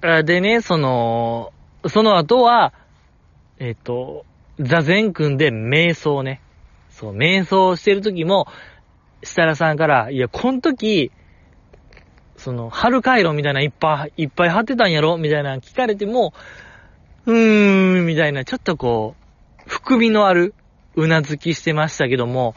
[0.00, 0.22] た。
[0.22, 1.52] でね、その、
[1.88, 2.72] その後は、
[3.58, 4.26] えっ、と、
[4.60, 6.40] 座禅組んで瞑想ね。
[6.90, 8.46] そう、瞑想してる時も、
[9.22, 11.10] 設楽さんから、いや、この時、
[12.36, 15.16] その、春回路みたいないっぱい、いっぱい貼ってたんやろ？
[15.16, 16.34] みたいな聞かれても、
[17.26, 19.14] うーん、みたいな、ちょっとこ
[19.66, 20.54] う、含みのある、
[20.96, 22.54] うなずきしてましたけども、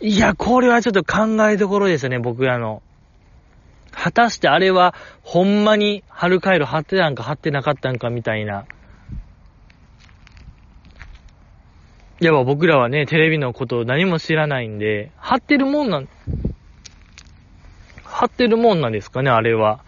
[0.00, 2.82] いや、これはちょっと考えどころですよね、僕らの。
[3.92, 8.66] 果たしてあれは、ほんまに春回路貼ってたんか貼ってなかったんかみたいな。
[12.20, 16.08] やっぱ僕らはね、テレビのことを何も知らないんで、貼ってるもんなん、
[18.04, 19.80] 貼ってるもんなんですかね、あれは。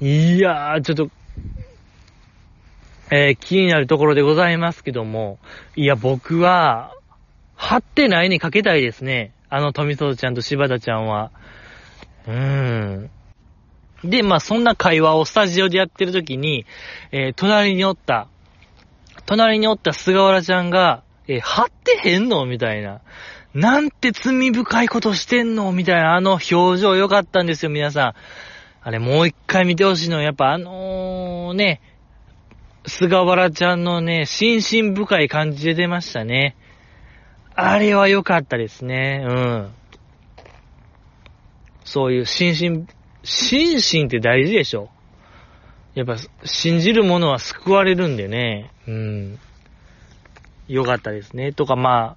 [0.00, 1.10] いやー、ちょっと、
[3.10, 5.38] えー、気になるところでございますけども、
[5.76, 6.94] いや、僕は、
[7.56, 9.32] 貼ってないにかけたいですね。
[9.50, 11.32] あの富里ちゃんと柴田ちゃんは。
[12.28, 13.10] うん。
[14.04, 16.66] で、まあ、そんな会話をスタジオでやってる時に、
[17.10, 18.28] えー、隣におった、
[19.26, 23.00] 隣におった菅原ちゃんが、えー、貼ってへんのみたいな。
[23.54, 25.72] なんて罪深いことしてんの？
[25.72, 28.14] みたいな、あの表情良かったんですよ、皆さん
[28.82, 31.80] あれもう一回見てほしいの、やっぱあのー、ね、
[32.86, 36.56] 菅原ちゃんのね、心身深い感じで出ましたね。
[37.54, 39.24] あれは良かったですね。
[39.26, 39.74] うん。
[41.88, 42.86] そういう心身、
[43.24, 44.90] 心身って大事でしょ。
[45.94, 48.70] やっぱ、信じるものは救われるんでね。
[48.86, 49.38] うん。
[50.68, 51.52] 良かったですね。
[51.52, 52.16] とか、ま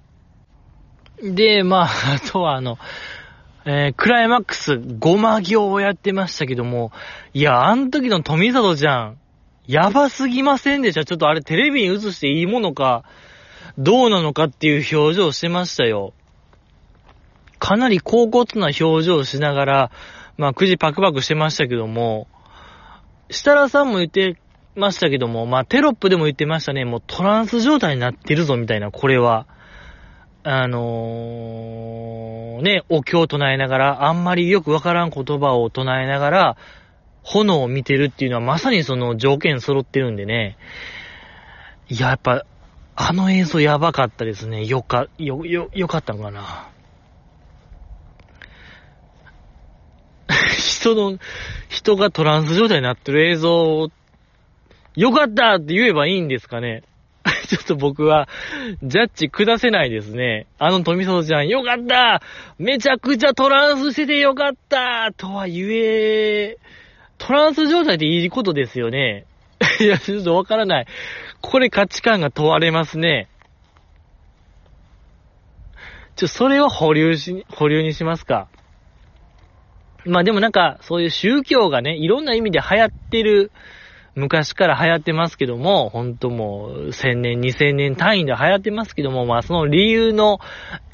[1.22, 2.78] で、まあ、 あとはあの、
[3.64, 6.92] えー、クライマックスごま行をやってましたけども、
[7.32, 9.18] いや、あの時の富里ちゃん、
[9.66, 11.04] やばすぎませんでした。
[11.04, 13.04] ちょっとあれテレビに映していいものか、
[13.78, 16.12] どうなのかっていう表情してましたよ。
[17.62, 19.90] かなり高骨な表情をしながら、
[20.36, 22.26] まあ、くじパクパクしてましたけども、
[23.30, 24.36] 設楽さんも言って
[24.74, 26.84] ましたけども、まあ、テロップでも言ってましたね。
[26.84, 29.46] もうトランス状態になってるぞ、みたいな、これは。
[30.42, 36.56] あのー、ね、お経を唱えながら、あんまりよくわからん言葉を唱えながら、
[37.22, 40.56] 炎を見てるっていうのはまさにその条件揃ってるんでね。
[41.88, 42.44] いや、やっぱ、
[42.96, 44.64] あの映像やばかったですね。
[44.64, 46.72] よか、よ、よ、よかったのかな。
[50.56, 51.18] 人の、
[51.68, 53.90] 人がトランス状態になってる映像
[54.94, 56.82] よかったって言えばいいんですかね。
[57.48, 58.28] ちょっと僕は、
[58.82, 60.46] ジャッジ下せないですね。
[60.58, 62.20] あの富里ちゃん、よかった
[62.58, 66.56] めちゃくちゃトランスしててよかったとは言え、
[67.18, 69.24] トランス状態でいいことですよね。
[69.80, 70.86] いや、ちょっとわからない。
[71.40, 73.28] これ価値観が問われますね。
[76.16, 78.48] ちょ、それを保留し、保留にしますか。
[80.04, 83.52] まあでもなんか、そういう宗教がね、いろんな意味で流行ってる、
[84.14, 90.38] 昔から流行ってますけども、ほんともう、1000年、2000年単位で流行ってますけども、まあその理由の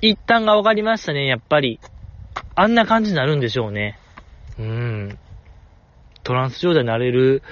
[0.01, 1.81] 一端が分かりましたね、やっぱり。
[2.55, 3.99] あんな感じになるんでしょうね。
[4.59, 5.19] うん。
[6.23, 7.43] トランス状態になれる、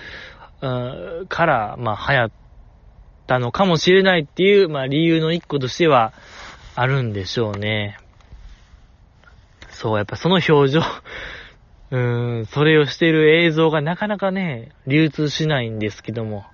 [0.60, 2.30] うんから、まあ、流行っ
[3.26, 6.12] たのかもしれないっていう、まあ、理由の一個としては、
[6.74, 7.96] あるんでしょうね。
[9.70, 10.82] そう、やっぱその表情
[11.90, 16.44] うーん、それをしている映像がなかなかね、流通しないんですけども、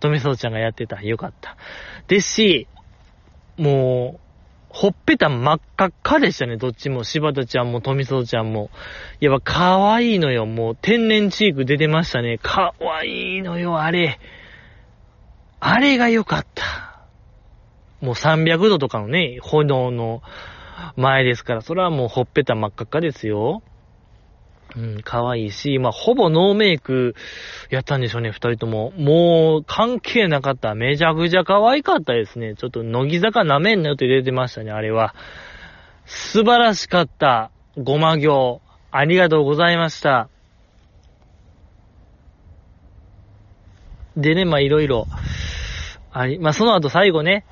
[0.00, 1.02] 富里ちゃんがやってた。
[1.02, 1.56] よかった。
[2.08, 2.68] ですし、
[3.56, 4.20] もう、
[4.70, 7.04] ほっぺた真っ赤っかでしたね、どっちも。
[7.04, 8.70] 柴田ちゃんも富里ちゃんも。
[9.20, 12.38] やっぱ可愛いのよ、もう天然チーク出てましたね。
[12.42, 14.18] 可愛いのよ、あれ。
[15.58, 16.64] あれが良かった。
[18.00, 20.22] もう300度とかのね、炎の
[20.96, 23.62] 前ですから、それはもうほっぺた真っ赤っかですよ。
[24.76, 27.14] うん、可愛いし、まあ、ほぼノーメイク
[27.70, 28.92] やったんでしょうね、二人とも。
[28.96, 30.74] もう、関係なかった。
[30.74, 32.54] めちゃくちゃ可愛かったですね。
[32.54, 35.14] ちょっと、乃木坂舐めんなよって出てましたね、あれは。
[36.04, 37.50] 素晴らしかった。
[37.76, 38.60] ごま行。
[38.92, 40.28] ありがとうございました。
[44.16, 45.06] でね、まあ、いろいろ、
[46.12, 47.44] あり、まあ、その後最後ね、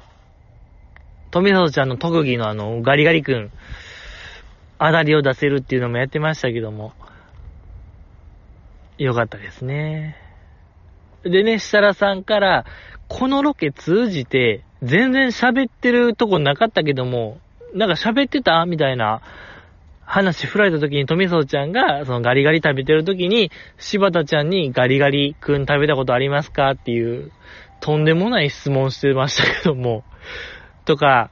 [1.30, 3.50] 富里ちゃんの特技のあの、ガリガリ君、
[4.78, 6.92] あだりを出せるっていうのもやってましたけども、
[8.98, 10.16] よかったですね。
[11.22, 12.64] でね、設楽さんから、
[13.08, 17.38] このロケ通じて、全然喋ってるとこなかったけども、
[17.74, 19.22] なんか喋ってたみたいな
[20.04, 27.30] 話振られた時に、富蔵ちゃんが、そのガリガリ食べてる時に、柴田ちゃんにガリガリくん食べたことありますかっていう、
[27.80, 30.04] とんでもない質問してましたけども、
[30.84, 31.30] とか、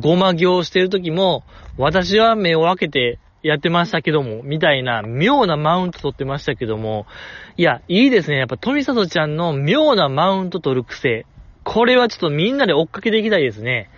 [0.00, 1.42] ごま行してる時も、
[1.78, 7.06] 私は目を開けてやってましたけども、みたいな妙なマウント取ってましたけども、
[7.56, 8.38] いや、いいですね。
[8.38, 11.26] やっぱ富里ちゃんの妙なマウント取る癖。
[11.64, 13.90] これはちょっとみんなで追っかけていきたいですね。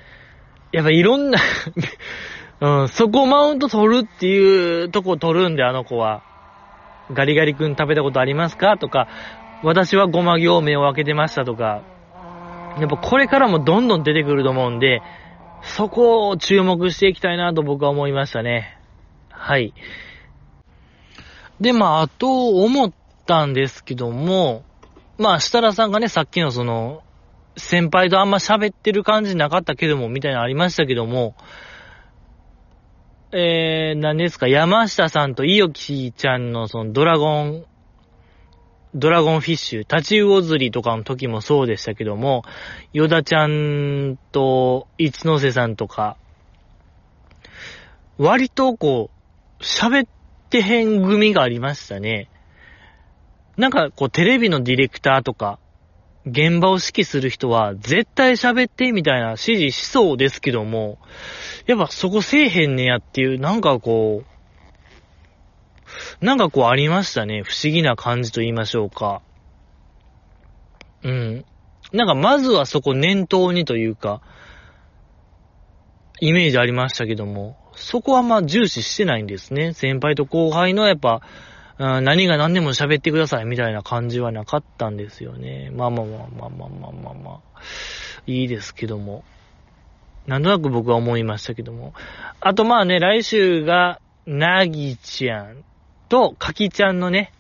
[0.70, 1.38] やっぱいろんな
[2.61, 6.22] うん、そこマウント取るっていうとこ取るんで、あの子は。
[7.12, 8.78] ガリガリ君食べたことありますか？
[8.78, 9.09] とか、
[9.64, 11.83] 私はごま行目を開けてましたとか、
[12.78, 15.02] やっぱこれからもどんどん出てくると思うんで、
[15.62, 18.78] そこを注目していきたいなと僕は思いましたね。
[19.42, 19.74] はい。
[21.61, 22.92] で、まあ、あと思っ
[23.27, 24.62] たんですけども、
[25.19, 27.02] まあ、設楽さんがね、さっきのその、
[27.56, 31.35] 先輩とあんま喋ってる感じなかったけども、みたいなのありましたけども、
[33.33, 37.64] えー、何ですか、山下さんといよきちゃんのそのドラゴン、
[38.94, 42.44] ドラゴンフィッシュ、タチウオ釣りとかの時もそうでしたけども、
[42.92, 46.17] ヨダちゃんと一ノ瀬さんとか、
[48.19, 49.21] 割とこう、
[49.63, 50.08] 喋っ
[50.50, 52.29] てへん組がありましたね。
[53.56, 55.58] なんかこうテレビのディレクターとか、
[56.25, 60.98] 現場を指揮する人は絶対喋ってみたいな指示しそうですけども、
[61.67, 64.23] やっぱそこせえへんねやっていう、なんかこ
[66.21, 67.42] う、なんかこうありましたね。
[67.42, 69.23] 不思議な感じと言いましょうか。
[71.02, 71.44] うん。
[71.92, 74.23] なんかまずはそこ念頭にというか、
[76.21, 79.72] イメージありましたけども、そこはまあ重視してないんですね。
[79.72, 81.20] 先輩と後輩のやっぱ、
[81.78, 85.70] ん、何が何でも喋ってくださいみたいな感じはなかったんですよね。
[85.74, 87.40] まあまあまあまあまあまあまあ、まあ、
[88.26, 89.24] いいですけども。
[90.26, 91.94] なんとなく僕は思いましたけども。
[92.40, 95.64] あとまあね、来週が、なぎちゃん
[96.08, 97.33] とかきちゃんのね、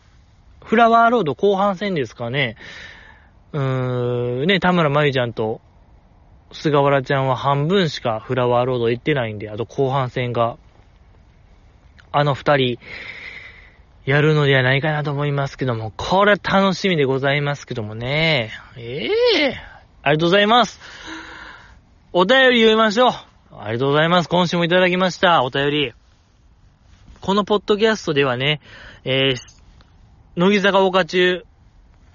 [0.64, 2.56] フラワーロード後半戦ですかね。
[3.52, 5.60] うーん、ね、田村まゆちゃんと
[6.52, 10.58] 菅原ちゃんは半分しかフラワーロード行ってないんで、あと後半戦が、
[12.10, 12.78] あの二人、
[14.04, 18.50] やるのではないかなと思いますけども、これは楽しみでございますけどもね。
[18.76, 19.52] ええー、
[20.02, 20.80] ありがとうございます。
[22.12, 23.12] お便り読みましょう。
[23.56, 24.28] ありがとうございます。
[24.28, 25.44] 今週もいただきました。
[25.44, 25.92] お便り。
[27.20, 28.60] このポッドキャストではね、
[29.04, 29.36] えー、
[30.34, 31.44] 乃木坂岡中、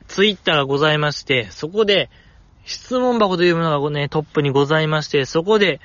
[0.07, 2.09] ツイッターがございまして、そこで、
[2.67, 5.79] 質問箱というものがね、トップにございまして、そこで、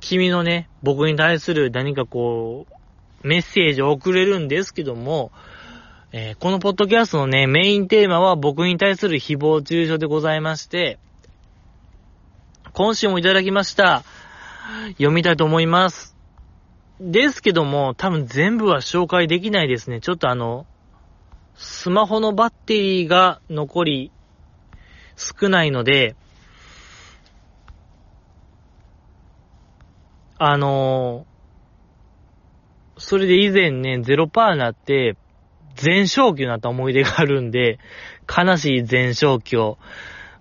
[0.00, 5.32] 君のね、僕に対する何かこう、メッセージを送れるんですけども、
[6.12, 10.98] えー、このポッドキャストのね、メインテーマは僕に対する誹謗中傷でございまして、
[12.74, 14.04] 今週もいただきました。
[14.98, 16.14] 読みたいと思います。
[17.00, 20.02] ですけども、多分全部は紹介できないですね。
[20.02, 20.66] ちょっとあの、
[21.54, 24.12] スマホのバッテリーが残り
[25.22, 26.16] 少ないので、
[30.38, 35.16] あのー、それで以前ね、0%になって、
[35.76, 37.78] 全消去になった思い出があるんで、
[38.28, 39.78] 悲しい全消去。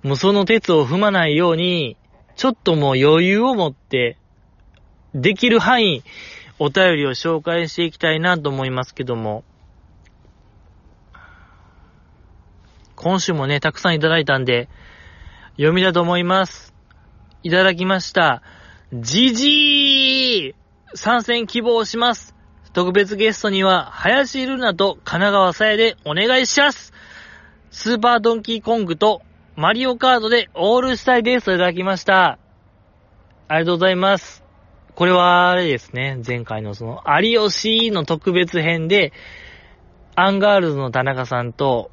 [0.03, 1.97] もうその鉄を踏まないように、
[2.35, 4.17] ちょっともう余裕を持って、
[5.13, 6.03] できる範囲、
[6.57, 9.43] お便りを紹介していきたいなと思いますけども。
[13.01, 14.69] 今週もね、たくさんいただいたんで、
[15.53, 16.71] 読みだと思います。
[17.41, 18.43] いただきました。
[18.93, 22.35] じじー参戦希望します。
[22.73, 26.93] 特別ゲストには、林瑠奈と金川紗耶でお願いします。
[27.71, 29.23] スーパードンキーコングと
[29.55, 32.37] マリオカートでオールしたいですといただきました。
[33.47, 34.43] ありがとうございます。
[34.93, 39.11] これはあれですね、前回のその、有吉の特別編で、
[40.15, 41.89] アンガールズの田中さんと、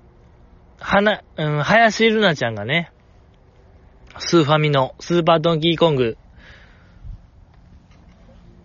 [0.80, 2.92] はな、うん、林瑠奈ちゃんがね、
[4.18, 6.16] スーファミのスーパードンキーコング、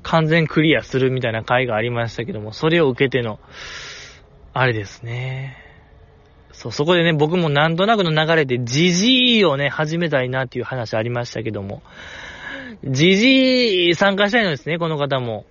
[0.03, 3.39] 完全クリアするみたいな回がありましたけども、それを受けての、
[4.53, 5.57] あれですね。
[6.51, 11.81] そう、そこでね、僕もなんとなくの流れで、ジジイをね、始めたいなっていう話ありましたけども、
[12.83, 15.45] ジジイ参加したいのですね、この方も。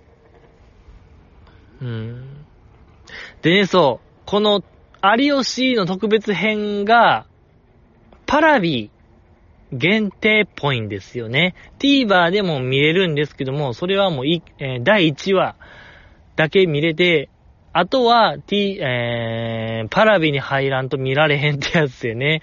[1.81, 2.45] うん。
[3.41, 4.63] でね、そう、この
[5.03, 7.25] 有吉の特別編が、
[8.25, 8.89] パラビ
[9.73, 11.55] 限定っぽいんですよね。
[11.77, 15.55] TVer でも見れるんですけども、それはもうい、えー、第1話
[16.37, 17.29] だけ見れて、
[17.73, 22.41] あとは、T、えー、パラビに入らんと見られへんってやつでね。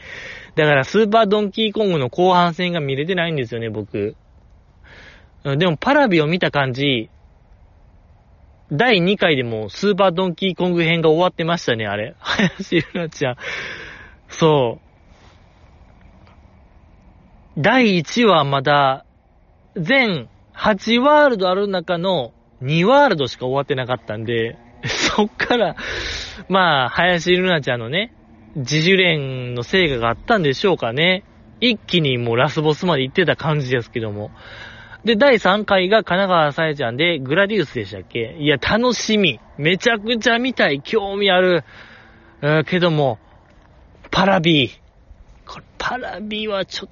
[0.55, 4.17] だから、スーパードンキーコングの後半戦が見れてないんですよね、僕。
[5.45, 7.09] でも、パラビを見た感じ、
[8.73, 12.15] 第2回でもスーパードンキーコング編が終わってましたね、あれ。
[12.21, 13.37] 林ルナちゃん。
[14.29, 14.79] そ
[17.57, 17.61] う。
[17.61, 19.05] 第1話まだ、
[19.77, 24.57] 全8ワールドある中の2ワールドしか終わってなかったんで、
[24.87, 25.75] そっから、
[26.49, 28.13] まあ、林ルナちゃんのね、
[28.55, 31.25] 自主練の成果があったんでしょうかね。
[31.61, 34.31] 一気にもうラスボスまで行ってた感じですけども。
[35.05, 38.37] で、第3回が神奈川さえちゃんで、グラディウスでしたっけ？
[38.39, 39.41] いや、楽しみ。
[39.57, 40.83] めちゃくちゃ見たい。
[40.83, 41.65] 興味ある。
[42.43, 43.19] えー、けども、
[44.11, 45.51] パラビー。
[45.51, 46.91] これ、パラビーはちょっ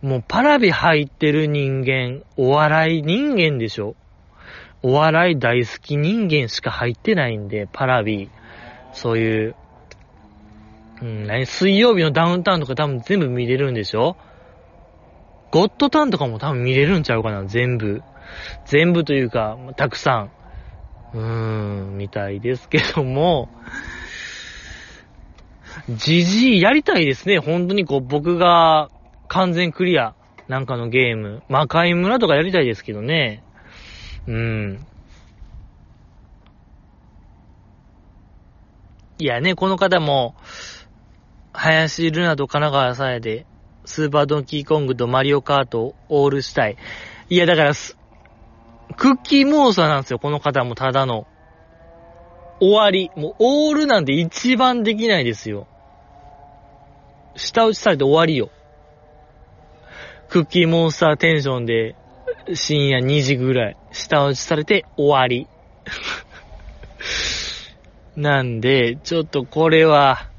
[0.00, 3.94] と、もうパラビ入ってる人間、お笑い人間でしょ？
[4.82, 8.28] お笑い大好き人間しか入ってないんで、パラビー。
[8.92, 9.54] そういう、
[11.00, 11.46] うん、何？
[11.46, 14.16] 水曜日のダウンタウンとか多分全部見れるんでしょ？
[15.52, 18.02] ゴッドタンとかも多分見れるんちゃうかな、全部。
[18.64, 20.30] 全部というか、たくさん。
[21.14, 23.50] うーん、みたいですけども、
[25.90, 27.38] じじいやりたいですね。
[27.38, 28.88] 本当にこう、僕が
[29.28, 30.14] 完全クリア
[30.48, 31.42] なんかのゲーム。
[31.50, 33.44] 魔界村とかやりたいですけどね。
[34.26, 34.86] うーん。
[39.18, 40.34] いやね、この方も、
[41.52, 43.44] 林ルナと神奈川さやで、
[43.84, 46.76] スーパードンキーコングとマリオカートオールしたい。
[47.28, 47.72] いや、だから、
[48.96, 51.26] クッキーモンスターなんですよ、この方もただの。
[52.60, 53.10] 終わり。
[53.16, 55.66] もう、オールなんて一番できないですよ。
[57.34, 58.50] 下打ちされて終わりよ。
[60.28, 61.96] クッキーモンスターテンションで、
[62.54, 65.48] 深夜2時ぐらい、下打ちされて終わり。
[68.16, 70.31] なんで、ちょっとこれは、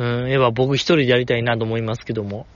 [0.00, 2.46] うん、えば僕一人でやりたいなと思いますけども。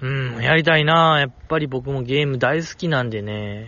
[0.00, 0.08] う
[0.38, 3.66] ん、やりたいなやっぱり僕もゲーム大好きなんでね。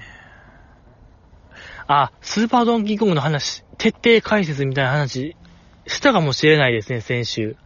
[1.88, 5.36] あ、スーパードンキーコングの話、徹底解説みたいな話、
[5.88, 7.56] したかもしれないですね、先週。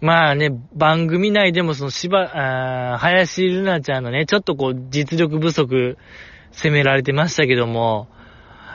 [0.00, 5.98] まあね、番組内でもそのしば、あ林ルナちゃんのね、ちょっとこう、実力不足、
[6.52, 8.08] 責められてましたけども、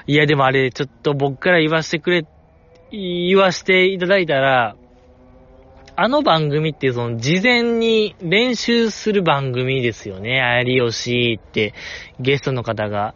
[0.08, 2.26] いやでもあれ、ちょっと僕から言わしてくれ、
[2.92, 4.76] 言わしていただいたら、
[5.96, 10.64] あの番組ってその事前に練習する番組ですよね。
[10.66, 11.74] 有吉って
[12.20, 13.14] ゲストの方が。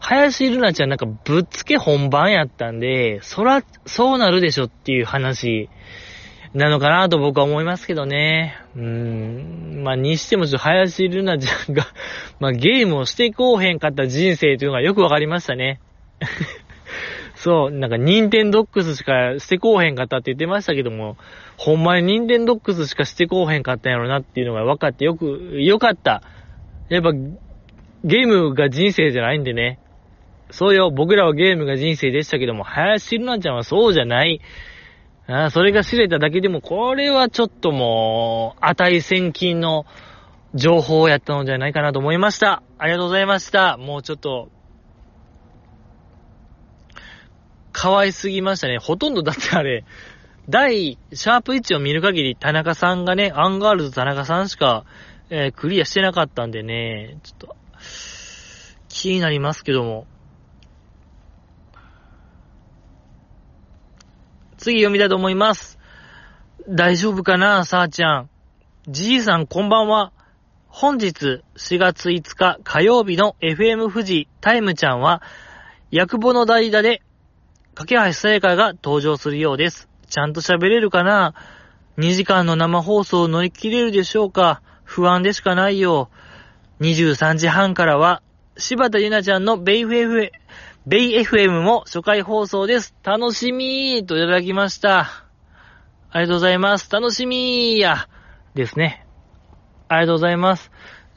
[0.00, 5.68] 林ルナちゃんなんかぶっつけ本番やったんで、そら、そうなるでしょっていう話
[6.54, 8.56] なのかなと僕は思いますけどね。
[8.76, 9.82] うーん。
[9.82, 11.86] まあ、にしてもちょっと林ルナちゃんが
[12.40, 15.80] ま、ゲームをしてこうへんかった人生というのがよくわかりましたね。
[17.34, 21.16] そう、なんか、ニンテンドックスしかしてこうへんかったって言ってましたけども、
[21.56, 26.22] ほんまにニンテンドックスしかしてこうへんかったんやろなっていうのが分かってよく、よかった。
[26.88, 27.12] やっぱ、
[28.04, 29.78] ゲームが人生じゃないんでね。
[30.50, 34.40] そうよ、僕らはゲームが人生でしたけども、林ルナちゃんはそうじゃない。
[35.26, 39.86] あそれが知れただけでも、これはちょっともう、値千金の
[40.54, 42.62] 情報をやったのじゃないかなと思いました。
[42.78, 43.78] ありがとうございました。
[43.78, 44.50] もうちょっと、
[47.74, 48.78] 可愛すぎましたね。
[48.78, 49.84] ほとんどだってあれ、
[50.48, 54.84] 第、シャープ1を見る限り、田中さんがね、アンガールズ田中さんしか、
[55.28, 57.56] えー、クリアしてなかったんでね、ちょっと、
[58.88, 60.06] 気になりますけども。
[64.56, 65.78] 次読みたいと思います。
[66.68, 68.30] 大丈夫かな、さあちゃん。
[68.86, 70.12] じいさんこんばんは。
[70.68, 75.22] 本日4月5日火曜日の FM 富士タイムちゃんは、
[75.90, 77.02] 役簿の代打で
[77.74, 79.88] 架橋さやかが登場するようです。
[80.08, 81.34] ちゃんと喋れるかな
[81.98, 84.62] ?2 時間の生放送を乗り切れるでしょうか？
[84.84, 86.08] 不安でしかないよ。
[86.80, 88.22] 23時半からは、
[88.56, 90.30] 柴田ゆなちゃんのベイフ f
[90.86, 92.94] ベイ FM も初回放送です。
[93.02, 95.24] 楽しみーといただきました。
[96.10, 96.90] ありがとうございます。
[96.90, 98.08] 楽しみーや。
[98.54, 99.04] ですね。
[99.88, 100.70] ありがとうございます。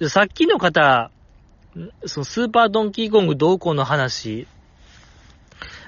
[0.10, 1.12] さっきの方、
[2.06, 4.48] そのスーパードンキーコング同行の話、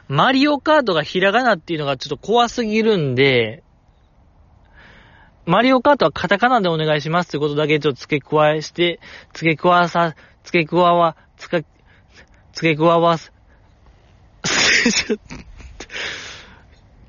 [0.09, 3.63] マリオカートがひらがなっていうのがちょっと怖すぎるんで、
[5.45, 8.99] マリオカートはカタカナでお願いしますってことだけちょっと付け加えして、
[9.33, 11.67] 付け加わさ、付け加わ、付け、
[12.53, 13.31] 付け加わす、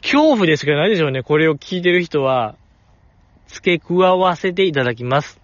[0.02, 1.22] 恐怖でしかないでしょうね。
[1.22, 2.56] これを聞いてる人は、
[3.46, 5.40] 付け加わせていただきます。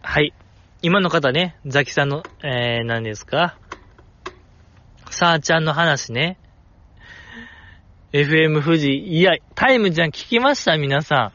[0.00, 0.32] はい。
[0.80, 3.58] 今の方ね、ザキさんの、えー、何ですか？
[5.12, 6.38] さあちゃんの話ね。
[8.14, 8.96] FM 富士。
[8.96, 10.78] いや、タイムちゃん聞きました？
[10.78, 11.32] 皆さ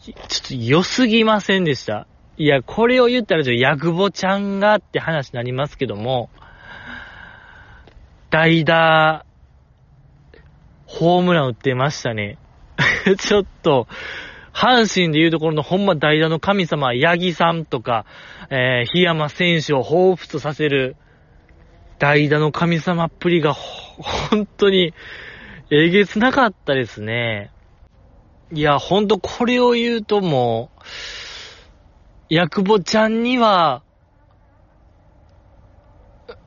[0.00, 0.02] ん。
[0.02, 2.06] ちょっと良すぎませんでした？
[2.38, 6.30] いや、これを言ったらちょ、ヤクボちゃんがって話になりますけども、
[8.30, 9.26] 代打、
[10.86, 12.38] ホームラン打ってましたね。
[13.18, 13.88] ちょっと、
[14.54, 18.06] 阪神で言うところのほんま代打の神様、ヤギさんとか、
[18.48, 20.96] えー、檜山選手を彷彿とさせる、
[22.04, 24.92] 代打の神様っぷりが、本当に、
[25.70, 27.50] えげつなかったですね。
[28.52, 30.82] いや、ほんとこれを言うともう、
[32.28, 33.82] ヤクボちゃんには、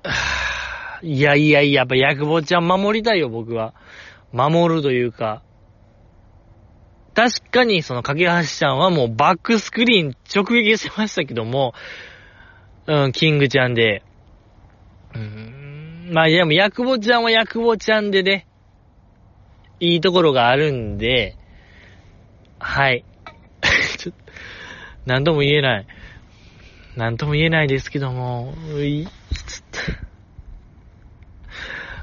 [1.01, 3.74] いやいやいや、やっぱヤクボちゃん守りたいよ、僕は。
[4.32, 5.41] 守るというか。
[7.16, 11.74] 確かに、その、架橋ちゃんはもうバックスクリーン直撃してましたけども、
[12.86, 14.03] うん、キングちゃんで、
[15.18, 16.13] うん。
[16.13, 18.47] まあ、でも、ヤクボちゃんはヤクボちゃんでね、
[19.80, 21.36] いいところがあるんで、
[22.59, 23.03] はい。
[23.97, 24.32] ちょっと、
[25.05, 25.88] なんとも言えない。
[26.95, 29.11] なんとも言えないですけども、うい、ちょっ
[29.72, 30.07] と。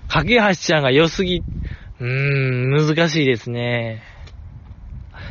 [0.09, 4.03] 架橋ちゃんが良すぎ、うーん、難しいですね。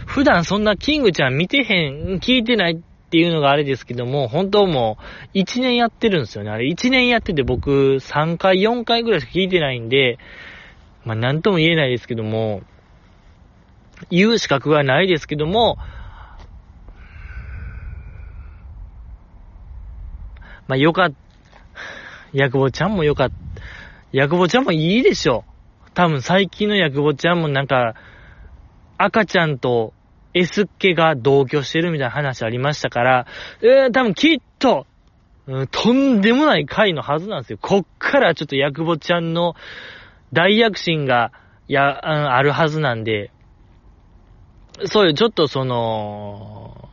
[0.06, 4.98] 普段そんなキングちゃん見てへん、聞いてないっていうのがあれですけども、本当も
[5.36, 6.50] う、1年やってるんですよね。
[6.50, 10.18] あれ、1年やってて僕、3回、4回ぐらいしか聞いてないんで、
[11.06, 12.64] まあ、なんとも言えないですけども、
[14.10, 15.78] 言う資格はないですけども、
[20.68, 21.16] まあ、よかった。
[22.34, 23.36] ヤクボちゃんもよかった。
[24.12, 25.46] ヤクボちゃんもいいでしょ。
[25.94, 27.94] 多分最近のヤクボちゃんもなんか、
[28.98, 29.94] 赤ちゃんと
[30.34, 33.28] S っ気が同居してるみたいな話ありましたから、
[33.62, 34.86] えー、多分きっと、
[35.48, 37.60] うん、とんでもない回のはずなんですよ。
[37.62, 39.56] こっからちょっとヤクボちゃんの
[40.32, 41.32] 大躍進が、
[41.68, 43.32] や、うん、あるはずなんで、
[44.86, 46.90] そういう、ちょっとその、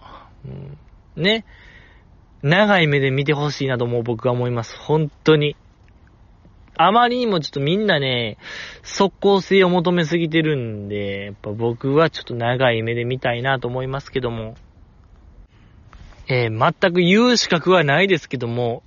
[1.16, 1.44] ね、
[2.42, 4.76] 長い目で見てほしいなとも僕は思います。
[4.78, 5.56] 本当に。
[6.82, 8.38] あまりにもちょっとみんなね、
[8.82, 14.54] 速攻性を求めすぎてるんで、やっぱ僕はちょっと長い目で見たいなと思いますけども。
[16.26, 18.82] えー、全く言う資格はないですけども、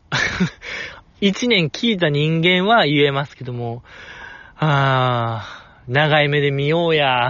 [1.22, 3.84] 一年聞いた人間は言えますけども、
[4.58, 7.30] あー、長い目で見ようや。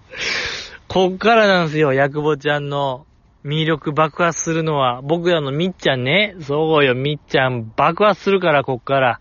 [0.88, 3.06] こっからなんですよ、ヤクボちゃんの
[3.44, 6.36] 魅力爆発するのは、僕らのみっちゃんね。
[6.40, 9.20] そうよ、みっちゃん爆発するから、こっから。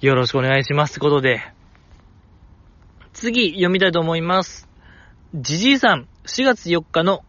[0.00, 1.40] よろしくお願いしますってことで。
[3.14, 4.68] 次、読みたいと思います。
[5.34, 7.24] じじいさん、4月4日の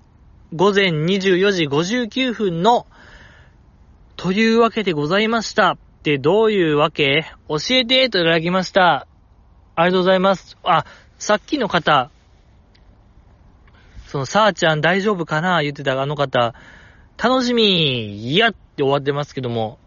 [0.54, 2.88] 午前24時59分の、
[4.18, 5.74] というわけでございました。
[5.74, 7.26] ってどういうわけ？
[7.50, 9.08] 教えてといただきました。
[9.76, 10.58] ありがとうございます。
[10.64, 10.86] あ、
[11.18, 12.12] さっきの方、
[14.16, 15.62] その、さーちゃん大丈夫かな？
[15.62, 16.56] 言ってたあの方、
[17.22, 19.78] 楽しみ、いやって終わってますけども、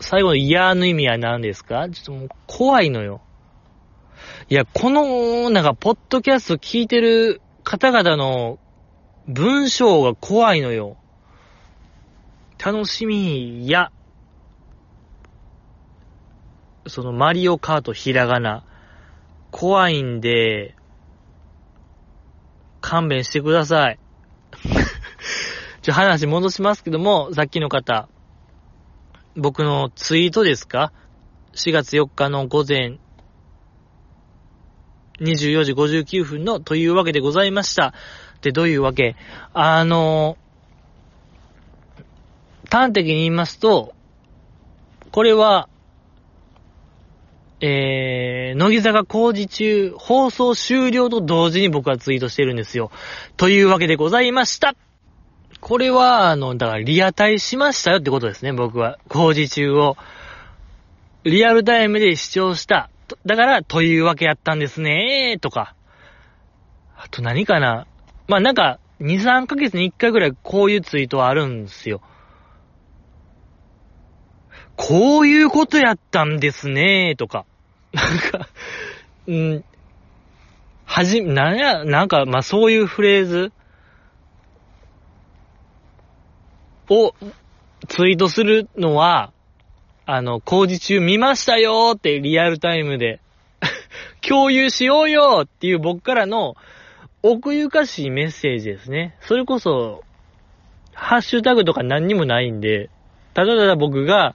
[0.00, 1.88] 最後の嫌の意味は何ですか？
[1.88, 3.20] ちょっともう怖いのよ。
[4.48, 8.58] いや、この、なんか、ポッドキャスト聞いてる方々の
[9.28, 10.96] 文章が怖いのよ。
[12.58, 13.92] 楽しみ、や、
[16.88, 18.64] そのマリオカートひらがな、
[19.52, 20.74] 怖いんで、
[22.82, 23.98] 勘弁してください。
[25.80, 28.08] ちょ、話戻しますけども、さっきの方、
[29.34, 30.92] 僕のツイートですか
[31.54, 32.98] ?4 月4日の午前
[35.20, 37.94] 24時59分のというわけでございました。
[38.42, 39.16] で、どういうわけ？
[39.54, 40.36] あの、
[42.70, 43.94] 端的に言いますと、
[45.12, 45.68] これは、
[47.64, 52.90] えー、乃木坂工事中、放送終了と同時に僕はツイートしてるんですよ。
[53.36, 54.74] というわけでございました。
[55.60, 58.98] これは、あの、だからリアタイしましたよってことですね、僕は。
[59.08, 59.96] 工事中を。
[61.22, 62.90] リアルタイムで視聴した。
[63.24, 65.76] だから、というわけやったんですねとか。
[66.96, 67.86] あと何かな。
[68.26, 72.00] まあ、なんか、2、3ヶ月に1回ぐらいこういうツイートはあるんですよ。
[74.74, 77.46] こういうことやったんですねとか。
[77.92, 78.48] なんか、
[79.26, 79.64] うん、
[80.84, 83.52] はじ、なんや、なんか、まあ、そういうフレーズ
[86.90, 87.14] を
[87.88, 89.32] ツイートするのは、
[90.04, 93.20] あの、工事中見ましたよってリアルタイムで
[94.20, 96.56] 共有しようよっていう僕からの
[97.22, 99.16] 奥ゆかしいメッセージですね。
[99.20, 100.02] それこそ、
[100.92, 102.90] ハッシュタグとか何にもないんで、
[103.32, 104.34] ただただ僕が、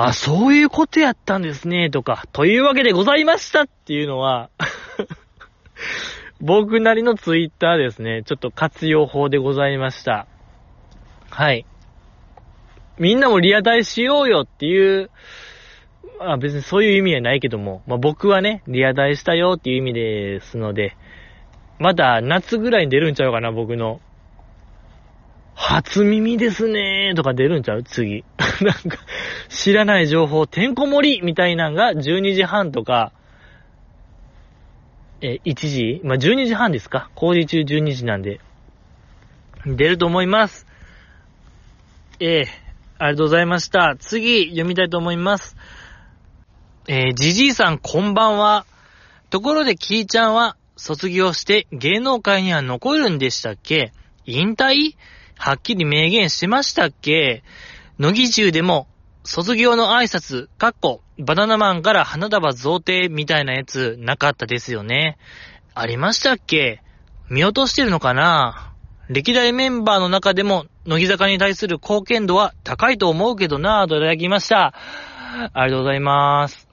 [0.00, 4.48] あ、そういうことやったんですね、とか、というわけでございましたっていうのは
[6.40, 10.28] 僕なりのツイッターですね、ちょっと活用法でございました。
[11.30, 11.66] はい。
[12.96, 15.10] みんなもリアタイしようよっていう、
[16.20, 20.96] あ別にそういう意味はないけども、まあ僕はね、リアタイしたよっていう意味ですので、
[21.80, 24.00] また夏ぐらいに出るんちゃうかな、僕の
[25.60, 27.82] 初耳ですねーとか出るんちゃう？
[27.82, 28.24] 次。
[28.62, 28.98] なんか、
[29.48, 33.12] 知らない情報、てんこ盛りみたいなんが12時半とか、
[35.20, 36.00] え、1時？
[36.04, 37.10] まあ、12時半ですか？
[37.16, 38.40] 工事中12時なんで。
[39.66, 40.64] 出ると思います。
[42.20, 42.46] えー、
[42.98, 43.96] ありがとうございました。
[43.98, 45.56] 次、読みたいと思います。
[46.86, 48.64] えー、じじいさんこんばんは。
[49.30, 53.92] ところで、きーちゃんは、卒業して芸能界には残るんでしたっけ？
[54.24, 54.94] 引退？
[55.38, 57.42] はっきり明言しましたっけ？
[57.98, 58.88] 乃木中でも、
[59.24, 65.16] 卒業の挨拶、かっこ、バナナマンから花束贈呈みたいなやつなかったですよね。
[65.74, 66.82] ありましたっけ？
[67.30, 68.72] 見落としてるのかな？
[69.08, 74.74] 歴代メンバーの中でも、乃木坂に対する貢献度は高いと思うけどなぁといただきました。
[75.54, 76.68] ありがとうございます。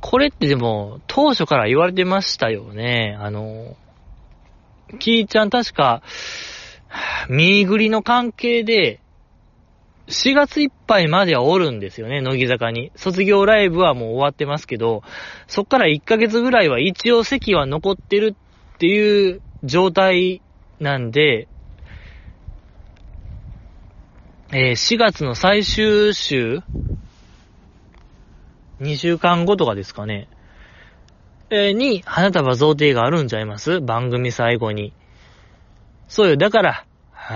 [0.00, 3.16] これってでも、当初から言われてましたよね。
[3.20, 3.76] あの、
[4.98, 6.02] キーちゃん確か、
[7.28, 9.00] 見ぐりの関係で、
[10.08, 12.92] 4月いっぱいまではおるんですよね、乃木坂に。
[12.94, 15.02] 卒業ライブはもう終わってますけど、
[15.46, 18.34] そっから1ヶ月ぐらいは一応席は残ってる
[18.74, 20.42] っていう状態
[20.78, 21.48] なんで、
[24.52, 26.60] えー、4月の最終週
[28.80, 30.28] ?2 週間後とかですかね。
[31.50, 33.80] えー、に、花束贈呈があるんちゃいます？
[33.80, 34.92] 番組最後に。
[36.08, 36.84] そうよ、だから、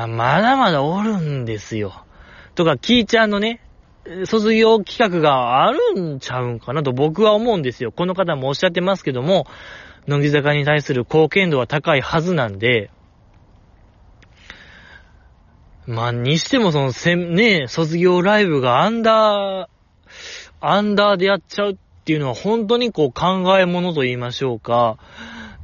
[0.08, 2.04] まだまだおるんですよ。
[2.54, 3.60] とか、キーちゃんのね、
[4.24, 7.92] 卒業企画があるんちゃうんかなと僕は思うんですよ。
[7.92, 9.46] この方もおっしゃってますけども、
[10.06, 12.90] 乃木坂に対する貢献度は高いはずなんで、
[15.86, 19.66] まあ、にしてもその、せん、ね、卒業ライブがアンダー、
[20.60, 24.98] アンダーでやっちゃうっていうのは本当にこう考え物と言いましょうか。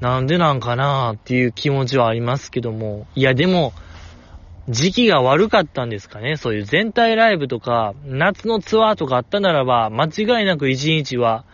[0.04, 3.06] なんでなんかなっていう気持ちはありますけども。
[3.14, 3.72] いやでも、
[4.68, 6.36] 時期が悪かったんですかね。
[6.36, 11.46] そういう全体ライブとか、夏のツアーとかあったならば、間違いなく一日は、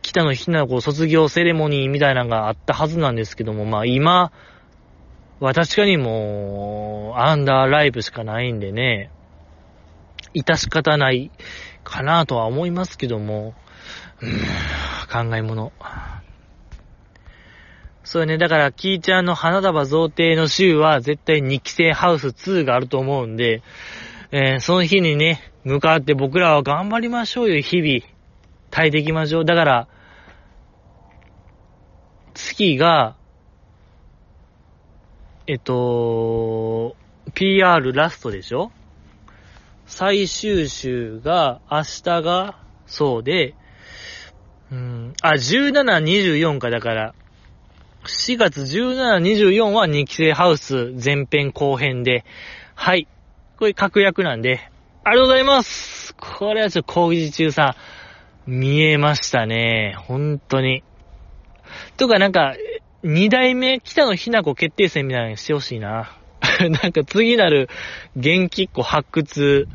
[0.00, 4.32] 北野ひな子卒業セレモニーみたいなのがあったはずなんですけども、まあ今
[5.38, 9.10] は確かにもう、アンダーライブしかないんでね、
[10.34, 11.30] 致し方ない
[11.84, 13.52] かなとは思いますけども、
[14.22, 15.70] うーん、考え物。
[18.10, 23.62] そうね、だから、キーちゃんの花束贈呈の週は絶対2期生ハウス2があると思うんで、
[24.30, 28.00] えー、その日にね、向かって僕らは頑張りましょうよ、日々。
[28.70, 29.44] 耐えていきましょう。
[29.44, 29.88] だから、
[32.32, 33.14] 月が、
[35.46, 36.96] えっと、
[37.34, 38.72] PR ラストでしょ？
[39.84, 43.54] 最終週が、明日が、そうで、
[44.72, 47.14] うん、あ、17、24か、だから、
[48.08, 52.24] 4月17、24は2期生ハウス前編後編で、
[52.74, 53.06] はい。
[53.58, 54.70] これ確約なんで、
[55.04, 57.76] ありがとうございますこれはちょっと講義中さ、
[58.46, 59.94] 見えましたね。
[59.98, 60.82] 本当に。
[61.98, 62.54] とかなんか、
[63.02, 66.16] 二代目北野ひな子決定戦みたいなのしてほしいな。
[66.82, 67.68] なんか次なる
[68.16, 69.68] 元気っ子発掘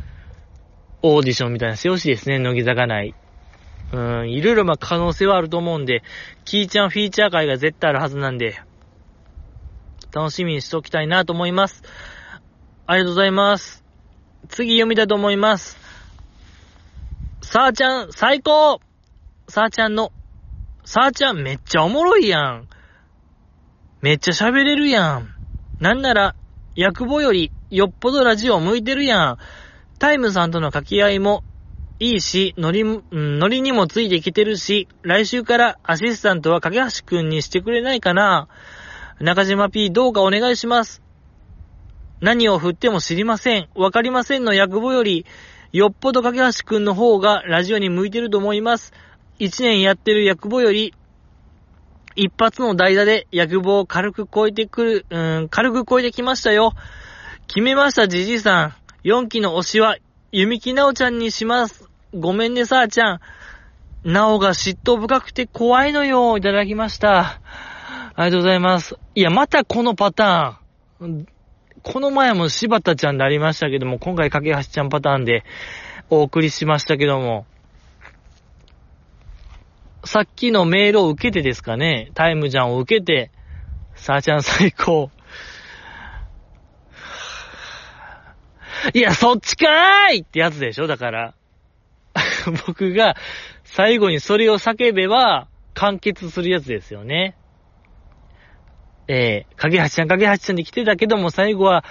[1.03, 3.13] オーディションみたいなしてほしいですね、乃木坂内。
[3.93, 6.01] うん、いろいろま可能性はあると思うんで、
[6.45, 8.59] キーちゃんフィーチャー会が絶対あるはずなんで、
[10.11, 11.83] 楽しみにしておきたいなと思います。
[12.87, 13.83] ありがとうございます。
[14.49, 15.77] 次読みたいと思います。
[17.43, 18.81] さあちゃん、最高
[19.47, 20.11] さあちゃんの、
[20.85, 22.67] さあちゃんめっちゃおもろいやん。
[24.01, 25.29] めっちゃ喋れるやん。
[25.79, 26.35] なんなら、
[26.75, 29.37] 役簿よりよっぽどラジオ向いてるやん。
[29.99, 31.43] タイムさんとの掛け合いも
[32.03, 38.49] いいし、ノリ、うん、ノリにもついてきてるし、来週からアシスタントは架橋くんにしてくれないかな
[39.21, 41.01] 中島 P どうかお願いします。
[42.19, 43.69] 何を振っても知りません。
[43.73, 45.25] わかりませんの役簿より、
[45.71, 48.91] よっぽど架橋くんの方がラジオに向いてると思います。
[49.39, 50.93] 一年やってる役簿より、
[52.17, 56.73] 一発の代打で役簿を軽く超えてくる、うん、軽く超えてきましたよ。
[57.47, 58.73] 決めました、じじいさん。
[59.07, 59.95] 4期の推しは、
[60.33, 61.92] 弓木なおちゃんにします。
[62.13, 63.19] ごめんね、さあちゃん。
[64.03, 66.37] なおが嫉妬深くて怖いのよ。
[66.37, 67.41] いただきました。
[68.15, 68.95] ありがとうございます。
[69.15, 71.27] いや、またこのパターン。
[71.81, 75.43] この前も柴田ちゃんでありましたけども、今回架橋ちゃんパターンで
[76.09, 77.47] お送りしましたけども、
[80.05, 83.31] さっきのメールを受けてですかね、タイムジャンを受けて、
[83.95, 85.09] さあちゃん最高。
[88.93, 91.33] いや、そっちかーいってやつでしょだから。
[92.67, 93.15] 僕が
[93.63, 97.35] 最後にそれを叫べば完結するやつですよね。
[99.07, 101.83] えー、影橋ちゃん、影橋ちゃんで来てたけども最後は、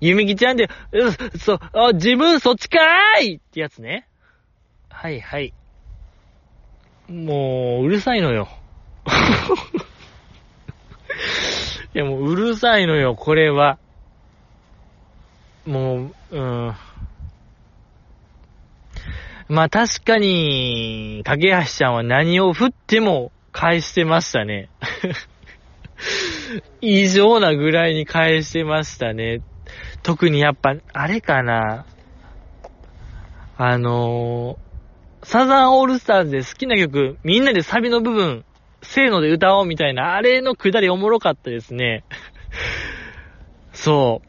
[0.00, 4.08] ゆみきちゃんで、う、そ、あ、自分そっちかーいってやつね。
[4.90, 5.54] はいはい。
[7.08, 8.48] もう、うるさいのよ。
[11.94, 13.78] いやもううるさいのよ、これは。
[15.64, 16.74] もう、うーん。
[19.48, 24.68] まあ確かに、影橋ちゃんは何を振っても返してましたね。
[26.82, 29.40] 異常なぐらいに返してましたね。
[30.02, 31.86] 特にやっぱ、あれかな。
[33.56, 38.44] あのー、サザンオールスターズで好きな曲、みんなでサビの部分、
[38.82, 42.04] せーので歌おうみたいな、あれのくだりおもろかったですね。
[43.72, 44.27] そう。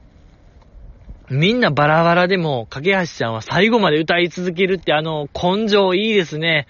[1.29, 6.67] みんなバラバラでも、架橋ちゃんは最後まで歌い続けるってあの根性いいですね。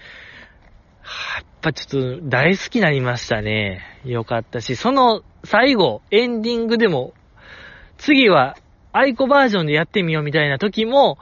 [1.38, 3.82] やっぱちょっと大好きになりましたね。
[4.04, 7.14] よかったし、その最後、エンディングでも、
[7.98, 8.58] 次は
[8.92, 11.18] アイコバージョンでやってみようみたいな時も、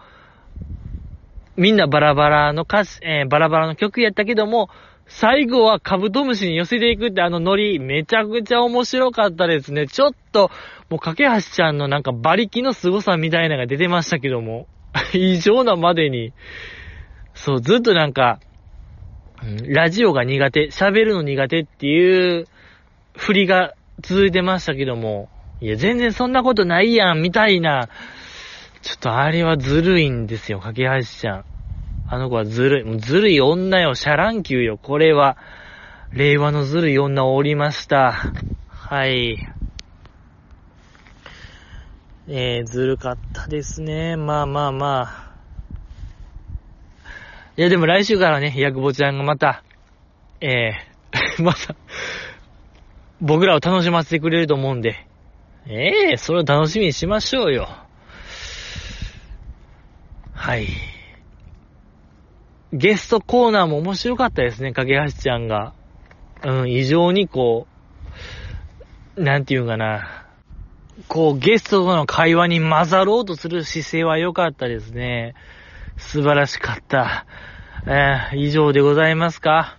[1.56, 4.70] みんなバラバラの歌詞、えー、バラバラの曲やったけども、
[5.08, 9.88] 最後はカブトムシに寄せていくってあのノリ、めちゃくちゃ面白かったですね。
[9.88, 10.52] ちょっと、
[10.90, 14.68] もう、架橋ちゃんのなんか馬力の凄さみたいなのが出てましたけども、
[15.14, 16.34] 異常なまでに、
[17.34, 18.40] そう、ずっとなんか、
[19.68, 22.48] ラジオが苦手、喋るの苦手っていう
[23.16, 25.30] 振りが続いてましたけども、
[25.62, 27.88] いや、全然そんなことないやん、みたいな、
[28.82, 31.46] ちょっとあれはずるいんですよ、架橋ちゃん。
[32.10, 35.38] あの子はずるい、ずるい女よ、シャランキューよ、これは。
[36.14, 38.14] 令和のずるい女をおりました。
[38.70, 39.38] はい。
[42.30, 44.16] えー、ずるかったですね。
[44.16, 45.28] まあまあまあ。
[47.58, 49.64] いや、でも来週からね、ヤクボちゃんがまた、
[50.40, 51.76] えー、 また、
[53.20, 55.08] 僕らを楽しませてくれると思うんで、
[55.66, 57.68] ええー、それを楽しみにしましょうよ。
[60.34, 60.68] はい。
[62.74, 65.74] ゲストコーナーも面白かったですね、かけはしちゃんが。
[66.44, 67.68] うん、異常にこ
[69.16, 70.26] う、なんていうかな。
[71.08, 75.36] こう、ゲストとの会話に混ざろうとする姿勢は良かったですね。
[75.98, 77.26] 素晴らしかった。
[77.86, 79.78] えー、以上でございますか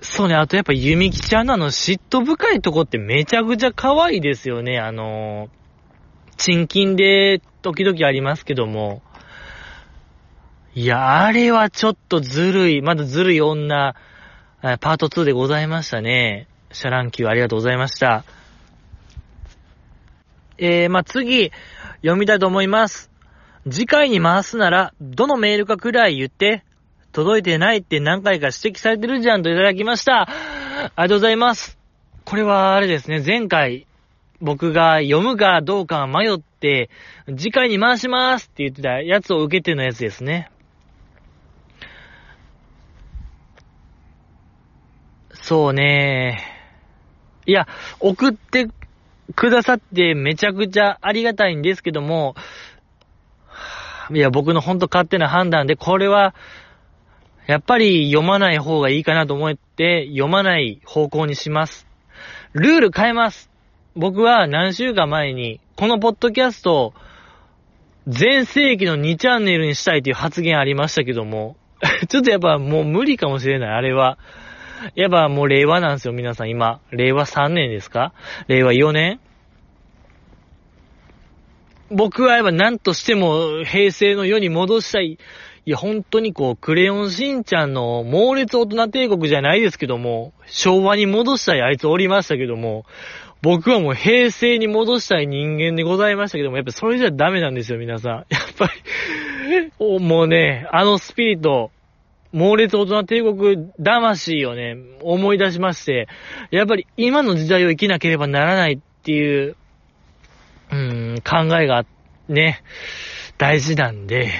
[0.00, 4.78] そうね、あとやっぱゆみきちゃんのあの嫉妬深いとこってめちゃくちゃ可愛いですよね。
[4.78, 5.48] あの、
[6.36, 9.02] チンキンで時々ありますけども、
[10.78, 13.96] いや、あれはちょっとずるい、まだずるい女、
[14.62, 16.46] パート2でございましたね。
[16.70, 18.24] シャランキューありがとうございました。
[20.56, 21.50] えー、まあ、次、
[22.02, 23.10] 読みたいと思います。
[23.68, 26.62] 次回に回すなら、どのメールかくらい言って、
[27.10, 30.28] 届いてないって何回か指摘されてるじゃんといただきました。
[30.28, 31.76] ありがとうございます。
[32.24, 33.88] これはあれですね、前回、
[34.40, 36.88] 僕が読むかどうか迷って、
[37.36, 40.52] 次回に回しますって言ってたやつを受けてのやつですね。
[45.48, 46.42] そうね。
[47.46, 47.66] いや、
[48.00, 48.68] 送って
[49.34, 52.34] くださってめちゃくちゃありがたいんですけども、
[54.12, 56.34] いや、僕のほんと勝手な判断で、これは、
[57.46, 61.86] やっぱり読まない方がいいかなと思って、読まない方向にします。
[62.52, 63.50] ルール変えます。
[63.96, 66.94] 僕は何週間前に、このポッドキャストを、
[68.06, 71.56] 全盛期の2チャンネルにしたいという発言ありましたけども、
[72.10, 74.18] ちょっとやっぱもう無理かもしれない、あれは。
[74.94, 76.80] やっぱもう令和なんですよ、皆さん今。
[76.90, 78.12] 令和3年ですか？
[78.48, 79.20] 令和4年？
[81.90, 85.18] 僕はやっぱ何としても平成の世に戻したい。
[85.64, 92.86] いや、本当にこう、クレヨンしんちゃんの猛烈大人帝国じゃないですけども、昭和に戻したいあいつおりましたけども、
[93.42, 98.12] 僕はもう平成に戻したい人間でございましたけども、やっぱそれじゃダメなんですよ、皆さん。
[98.12, 98.26] やっ
[98.56, 99.70] ぱり
[100.00, 101.70] もうね、あのスピリット、
[102.32, 106.08] 猛烈大人帝国魂をね、思い出しまして、
[106.50, 109.56] やっぱり今の時代を生きなければならないっていう、
[110.70, 111.86] うん、考えが
[112.28, 112.62] ね、
[113.38, 114.30] 大事なんで、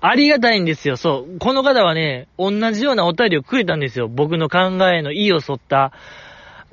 [0.00, 1.38] ありがたいんですよ、そう。
[1.38, 4.08] この方はね、同じようなお便りをくれたんですよ。
[4.08, 5.92] 僕の考えの意を沿った。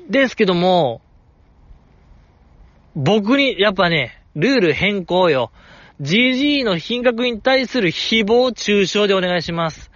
[0.10, 1.02] ですけども、
[2.96, 5.52] 僕に、やっぱね、ルール変更よ。
[6.02, 9.92] GG の品格に対する誹謗中傷でお願いします。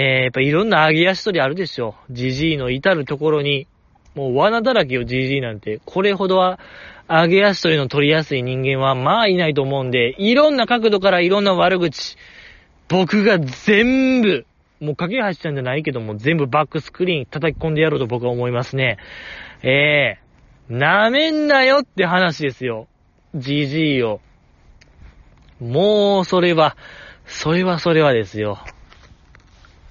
[0.00, 1.96] ー、やっぱいろんな上げ足取りあるでしょ。
[2.12, 3.66] GG の至るところに。
[4.14, 5.80] もう罠だらけよ、GG なんて。
[5.84, 6.60] これほどは、
[7.08, 12.16] 上げ足取りの取りやすい人間は、まあいないと思うんで、いろんな角度からいろんな悪口、
[12.86, 14.46] 僕が全部、
[14.78, 18.98] もう架け橋ちゃんじゃないけども、全部バックスクリーン叩き込んでやろうと僕は思いますね。
[19.64, 22.86] ええー、舐めんなよって話ですよ。
[23.34, 24.20] GG を。
[25.60, 26.76] もう、それは、
[27.26, 28.60] それはそれはですよ。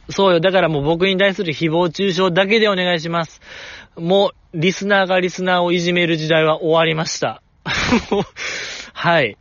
[0.10, 0.39] そうよ。
[0.39, 3.41] だからもう僕に対する誹謗中傷だけでお願いします。
[3.95, 7.41] もう、リスナーがリスナーをいじめる時代は終わりました。
[8.93, 9.38] はい。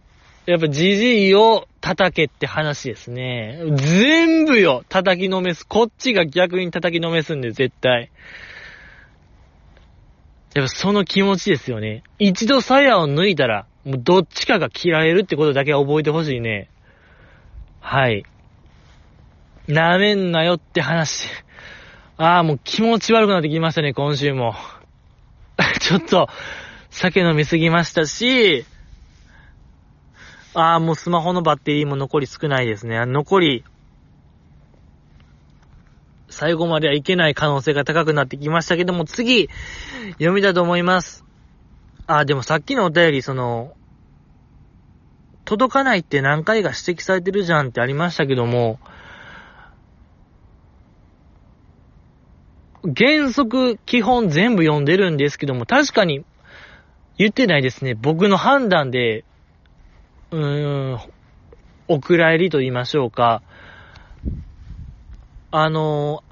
[0.46, 3.60] やっぱじじいを叩けって話ですね。
[3.74, 5.66] 全部よ叩きのめす。
[5.66, 8.10] こっちが逆に叩きのめすんで、絶対。
[10.54, 12.02] やっぱその気持ちですよね。
[12.18, 16.70] 一度鞘を抜いたら、もうどっちかが切られるってことだけは覚えてほしいね。
[17.80, 18.24] はい。
[19.68, 21.28] 舐めんなよって話。
[22.18, 24.54] ああ、もう気持ち悪くなってきましたね、今週も。
[25.80, 26.28] ちょっと、
[26.90, 28.64] 酒飲みすぎましたし、
[30.54, 33.04] ああ、もうスマホのバッテリーも残り少ないですね。
[33.04, 33.64] 残り、
[36.30, 39.50] 最後まではいけない可能性が高くなってきましたけども、次、
[40.12, 41.24] 読みたいと思います。
[42.06, 43.74] あ、でもさっきのお便り、その、
[45.44, 48.78] 届かないって何回か指摘されてるじゃんってありましたけども、
[52.94, 56.24] 原則、基本全部読んでるんですけども、確かに
[57.18, 57.94] 言ってないですね。
[57.94, 59.24] 僕の判断で、
[60.30, 61.00] うーん、
[61.88, 63.42] お蔵入りと言いましょうか。
[65.50, 66.22] あの、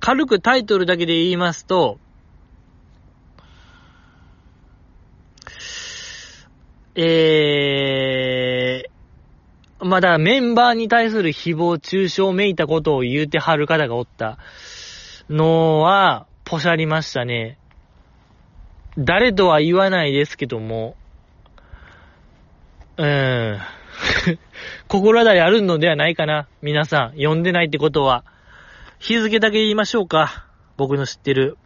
[0.00, 1.98] 軽くタイトルだけで言いますと、
[6.96, 8.49] えー、
[9.82, 14.38] まだメンバーに対する誹謗中傷めいたことを言うてはる方がおった
[15.28, 17.58] のは、ポシャりましたね。
[18.98, 20.96] 誰とは言わないですけども、
[22.96, 23.60] うーん。
[24.88, 26.48] 心当たりあるのではないかな。
[26.60, 28.24] 皆さん、読んでないってことは。
[28.98, 30.46] 日付だけ言いましょうか。
[30.76, 31.56] 僕の知ってる。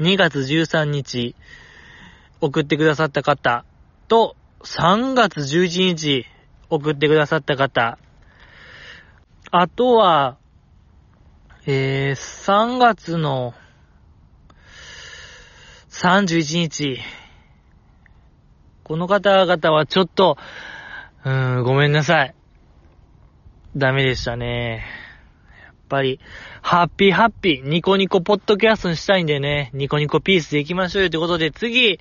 [0.00, 1.34] 2月13日、
[2.40, 3.64] 送ってくださった方
[4.08, 6.26] と、3月11日、
[6.70, 7.98] 送ってくださった方。
[9.50, 10.36] あとは、
[11.66, 13.54] えー、3月の
[15.90, 16.98] 31日。
[18.84, 20.38] この方々はちょっと、
[21.24, 22.34] うーん、ごめんなさい。
[23.76, 24.84] ダメでしたね。
[25.62, 26.20] やっぱり、
[26.62, 31.98] ハッピーハッピー、ニコニコポッドキャストにしたいんでね、ニコニコピースで行きましょうよということで、次、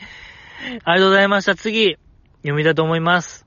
[0.83, 1.55] ありがとうございました。
[1.55, 1.97] 次、
[2.41, 3.46] 読みたいと思います。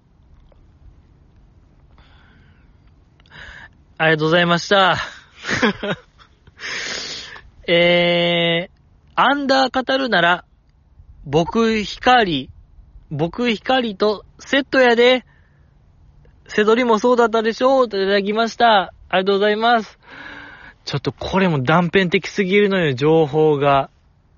[4.00, 4.96] ありがとうございました。
[7.68, 8.80] えー、
[9.14, 10.46] アンダー語るなら、
[11.26, 12.48] 僕光、
[13.10, 15.26] 僕光とセットやで、
[16.46, 18.94] せどりもそうだったでしょうといただきました。
[19.10, 19.98] ありがとうございます。
[20.86, 23.90] ちょっとこれも断片的すぎるのよ、情報が。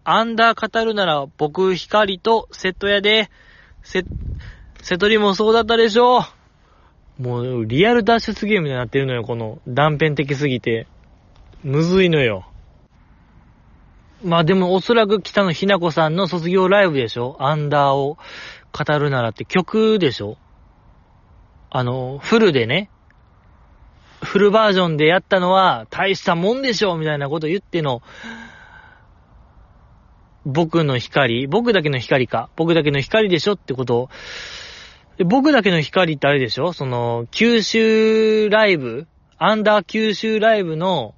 [0.02, 3.30] アンダー語るなら僕光とセットやで、
[3.84, 4.02] せ、
[4.82, 6.41] セトリもそうだったでしょう
[7.18, 10.86] もうリアル脱出ゲームになってるのよ、この断片的すぎて。
[11.62, 12.46] むずいのよ。
[14.24, 17.36] まあでもおそらく北野ひな子さんの卒業ライブでしょ。
[17.38, 18.18] アンダーを
[18.72, 20.38] 語るならって曲でしょ。
[21.70, 22.90] あの、フルでね、
[24.22, 28.02] フルバージョンでやったのは大したもんでしょみたいなこと言っての、
[30.44, 34.10] 僕の光、僕だけの光か、僕だけの光でしょってことを、
[35.18, 36.72] 僕だけの光ってあれでしょ？
[36.72, 39.06] その、九州ライブ、
[39.38, 41.14] アンダー九州ライブの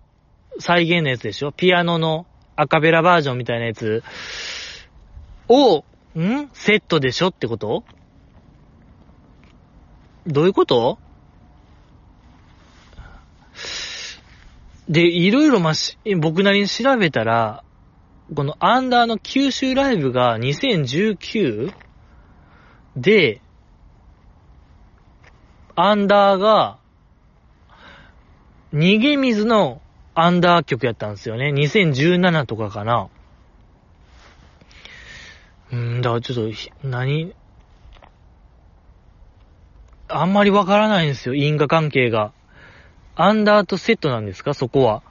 [0.59, 1.53] 再現のやつでしょ？
[1.53, 2.27] ピアノの
[2.57, 4.03] アカベラバージョンみたいなやつ。
[5.49, 5.85] を、
[6.19, 6.51] ん？
[6.53, 7.29] セットでしょ？
[7.29, 7.85] ってこと？
[10.27, 10.99] どういうこと？
[14.89, 17.65] で、いろいろまし、僕なりに調べたら、
[18.35, 21.73] このアンダーの九州ライブが2019
[22.97, 23.41] で、
[25.77, 26.79] アンダーが、
[28.73, 29.81] 逃げ水の
[30.15, 31.51] アンダー曲やったんですよね。
[31.51, 33.09] 2017とかかな。
[35.73, 37.35] うん、だからちょっと、何？
[40.09, 42.33] あんまりわからないんですよ、因果関係が。
[43.17, 44.55] アンダーとセットなんですか？
[44.55, 45.03] そこは。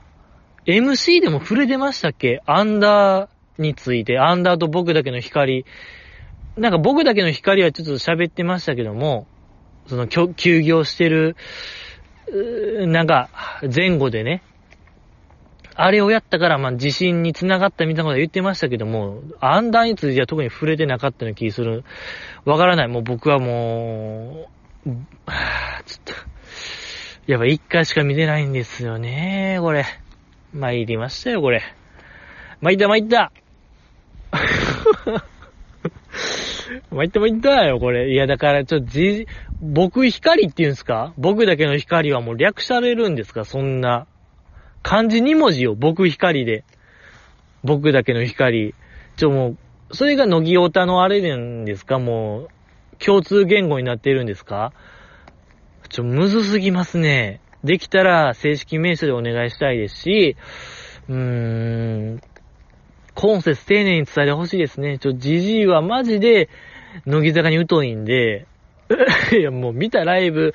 [0.66, 2.42] MC でも触れてましたっけ？
[2.46, 5.66] アンダーについて、アンダーと僕だけの光。
[6.56, 9.28] なんか僕だけの光はちょっと喋ってましたけども、
[9.88, 11.36] その、休業してる、
[12.88, 13.30] なんか、
[13.74, 14.42] 前後でね、
[15.76, 21.84] あれをやったから、まあ、地震に繋がったみたいなこと言ってましたけども、アンダーについては特に触れてなかったような気する。
[22.46, 22.88] わからない。
[22.88, 24.50] もう僕はも
[24.86, 24.98] う、ちょっ
[26.06, 26.14] と、
[27.26, 29.86] やっぱ一回しか見てないんですよね、これ。
[30.54, 31.64] 参りましたよ、これ。
[32.62, 33.32] 参った参った
[36.92, 38.12] 参った参ったよ、これ。
[38.12, 39.28] いや、だから、ちょっとじ、
[39.62, 41.14] 僕光って言うんすか？
[41.18, 43.46] 僕だけの光はもう略されるんですか？
[43.46, 44.08] そんな。
[44.82, 46.64] 漢字2文字よ、僕光で。
[47.64, 48.76] 僕だけの光。
[49.16, 49.58] ちょ、も
[49.92, 52.00] う、それが乃木オタのあれなんですか？
[52.00, 52.48] もう、
[52.98, 54.74] 共通言語になってるんですか？
[55.90, 57.40] ちょ、むずすぎますね。
[57.64, 60.36] できたら正式名称でお願いしたいですし、
[61.08, 61.16] うー
[62.16, 62.22] ん、
[63.16, 64.98] 今節丁寧に伝えてほしいですね。
[65.00, 66.50] ちょ、じじいはマジで、
[67.06, 68.46] 乃木坂に疎いんで、
[69.38, 70.54] いや、もう見たライブ、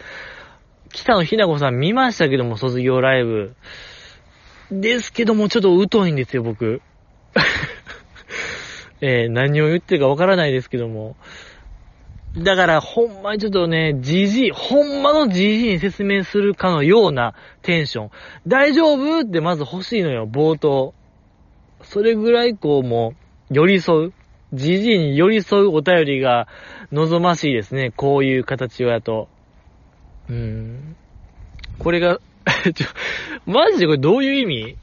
[0.92, 3.54] 北野ひな子さん見ましたけども、卒業ライブ。
[4.70, 6.82] ですけども、ちょっと疎いんですよ、僕。
[9.00, 11.16] えー、何を言ってるかわからないですけども。
[12.36, 18.10] だから、ほんまにちょっとね、じじい、ほんまのじじいに説明するかのようなテンション。
[18.46, 19.20] 大丈夫？
[19.20, 20.94] ってまず欲しいのよ、冒頭。
[21.82, 23.14] それぐらいこうも
[23.50, 24.12] う、寄り添う。
[24.54, 26.48] じじいに寄り添うお便りが
[26.90, 27.92] 望ましいですね。
[27.94, 29.28] こういう形はやと。
[30.30, 30.96] うん。
[31.78, 32.18] これが
[32.74, 32.86] ちょ、
[33.46, 34.76] マジでこれどういう意味？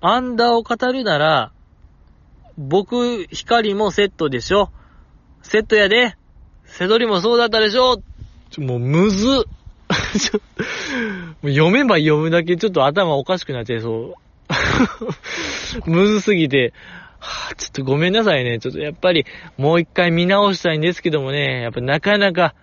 [0.00, 1.52] アンダーを語るなら、
[2.58, 4.70] 僕、光もセットでしょ？
[5.42, 6.16] セットやで。
[6.64, 8.02] 背取りもそうだったでしょ？
[8.50, 9.26] ちょ、もうむず。
[10.18, 10.40] ちょ
[11.42, 14.29] 読めば読むだけちょっと頭おかしくなっちゃいそう。
[15.86, 16.72] むずすぎて、
[17.18, 18.58] はぁ、ちょっとごめんなさいね。
[18.58, 19.26] ちょっとやっぱり
[19.56, 22.54] もう一回見直したいんですけどもね、やっぱなかなか、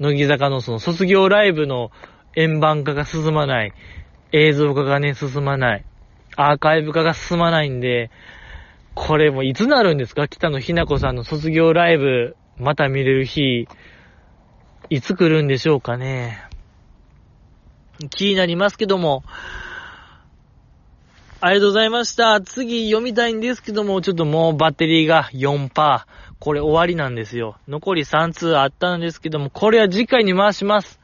[0.00, 1.90] 乃木坂のその卒業ライブの
[2.34, 3.72] 円盤化が進まない。
[4.32, 5.84] 映像化がね、進まない。
[6.36, 8.10] アーカイブ化が進まないんで、
[8.94, 10.26] これもいつなるんですか？
[10.28, 13.68] 北野ひな子さんの卒業ライブ、また見れる日、
[14.90, 16.44] いつ来るんでしょうかね。
[18.10, 19.22] 気になりますけども、
[21.40, 22.40] ありがとうございました。
[22.40, 26.04] 次読みたいんですけども、ちょっともうバッテリーが4%。
[26.38, 27.56] これ終わりなんですよ。
[27.68, 31.00] 残り3通あったんですけども、これは次回に回します。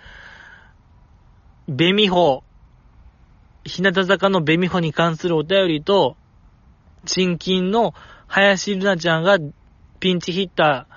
[1.69, 2.43] ベミホ。
[3.65, 6.17] 日向坂のベミホに関するお便りと、
[7.07, 7.95] チンキンの
[8.27, 9.39] 林ルナちゃんが
[9.99, 10.95] ピンチヒッター。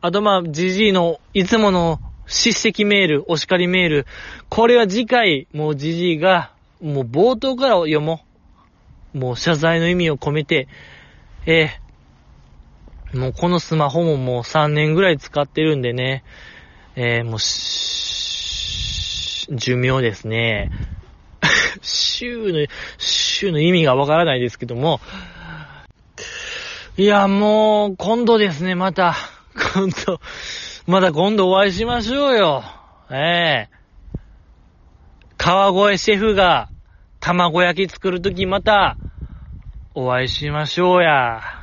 [0.00, 4.06] あとまあ、ジジイのいつもの叱責メール、お叱りメール。
[4.48, 8.29] これは次回、もうジジイが、もう冒頭から読もう。
[9.12, 10.68] もう謝罪の意味を込めて、
[11.46, 16.24] ええー、もうこのスマホももう3年ぐらい使ってるんでね、
[16.96, 17.38] ええー、もう
[19.56, 20.70] 寿命ですね。
[21.82, 22.66] 週の、
[22.98, 25.00] 週の意味がわからないですけども、
[26.96, 29.16] いや、もう、今度ですね、また。
[29.74, 30.20] 今度、
[30.86, 32.64] また今度お会いしましょうよ。
[33.10, 33.80] ええ
[35.36, 36.68] 川越シェフが
[37.20, 38.96] 卵焼き作るときまた
[39.94, 41.59] お会いしましょうや。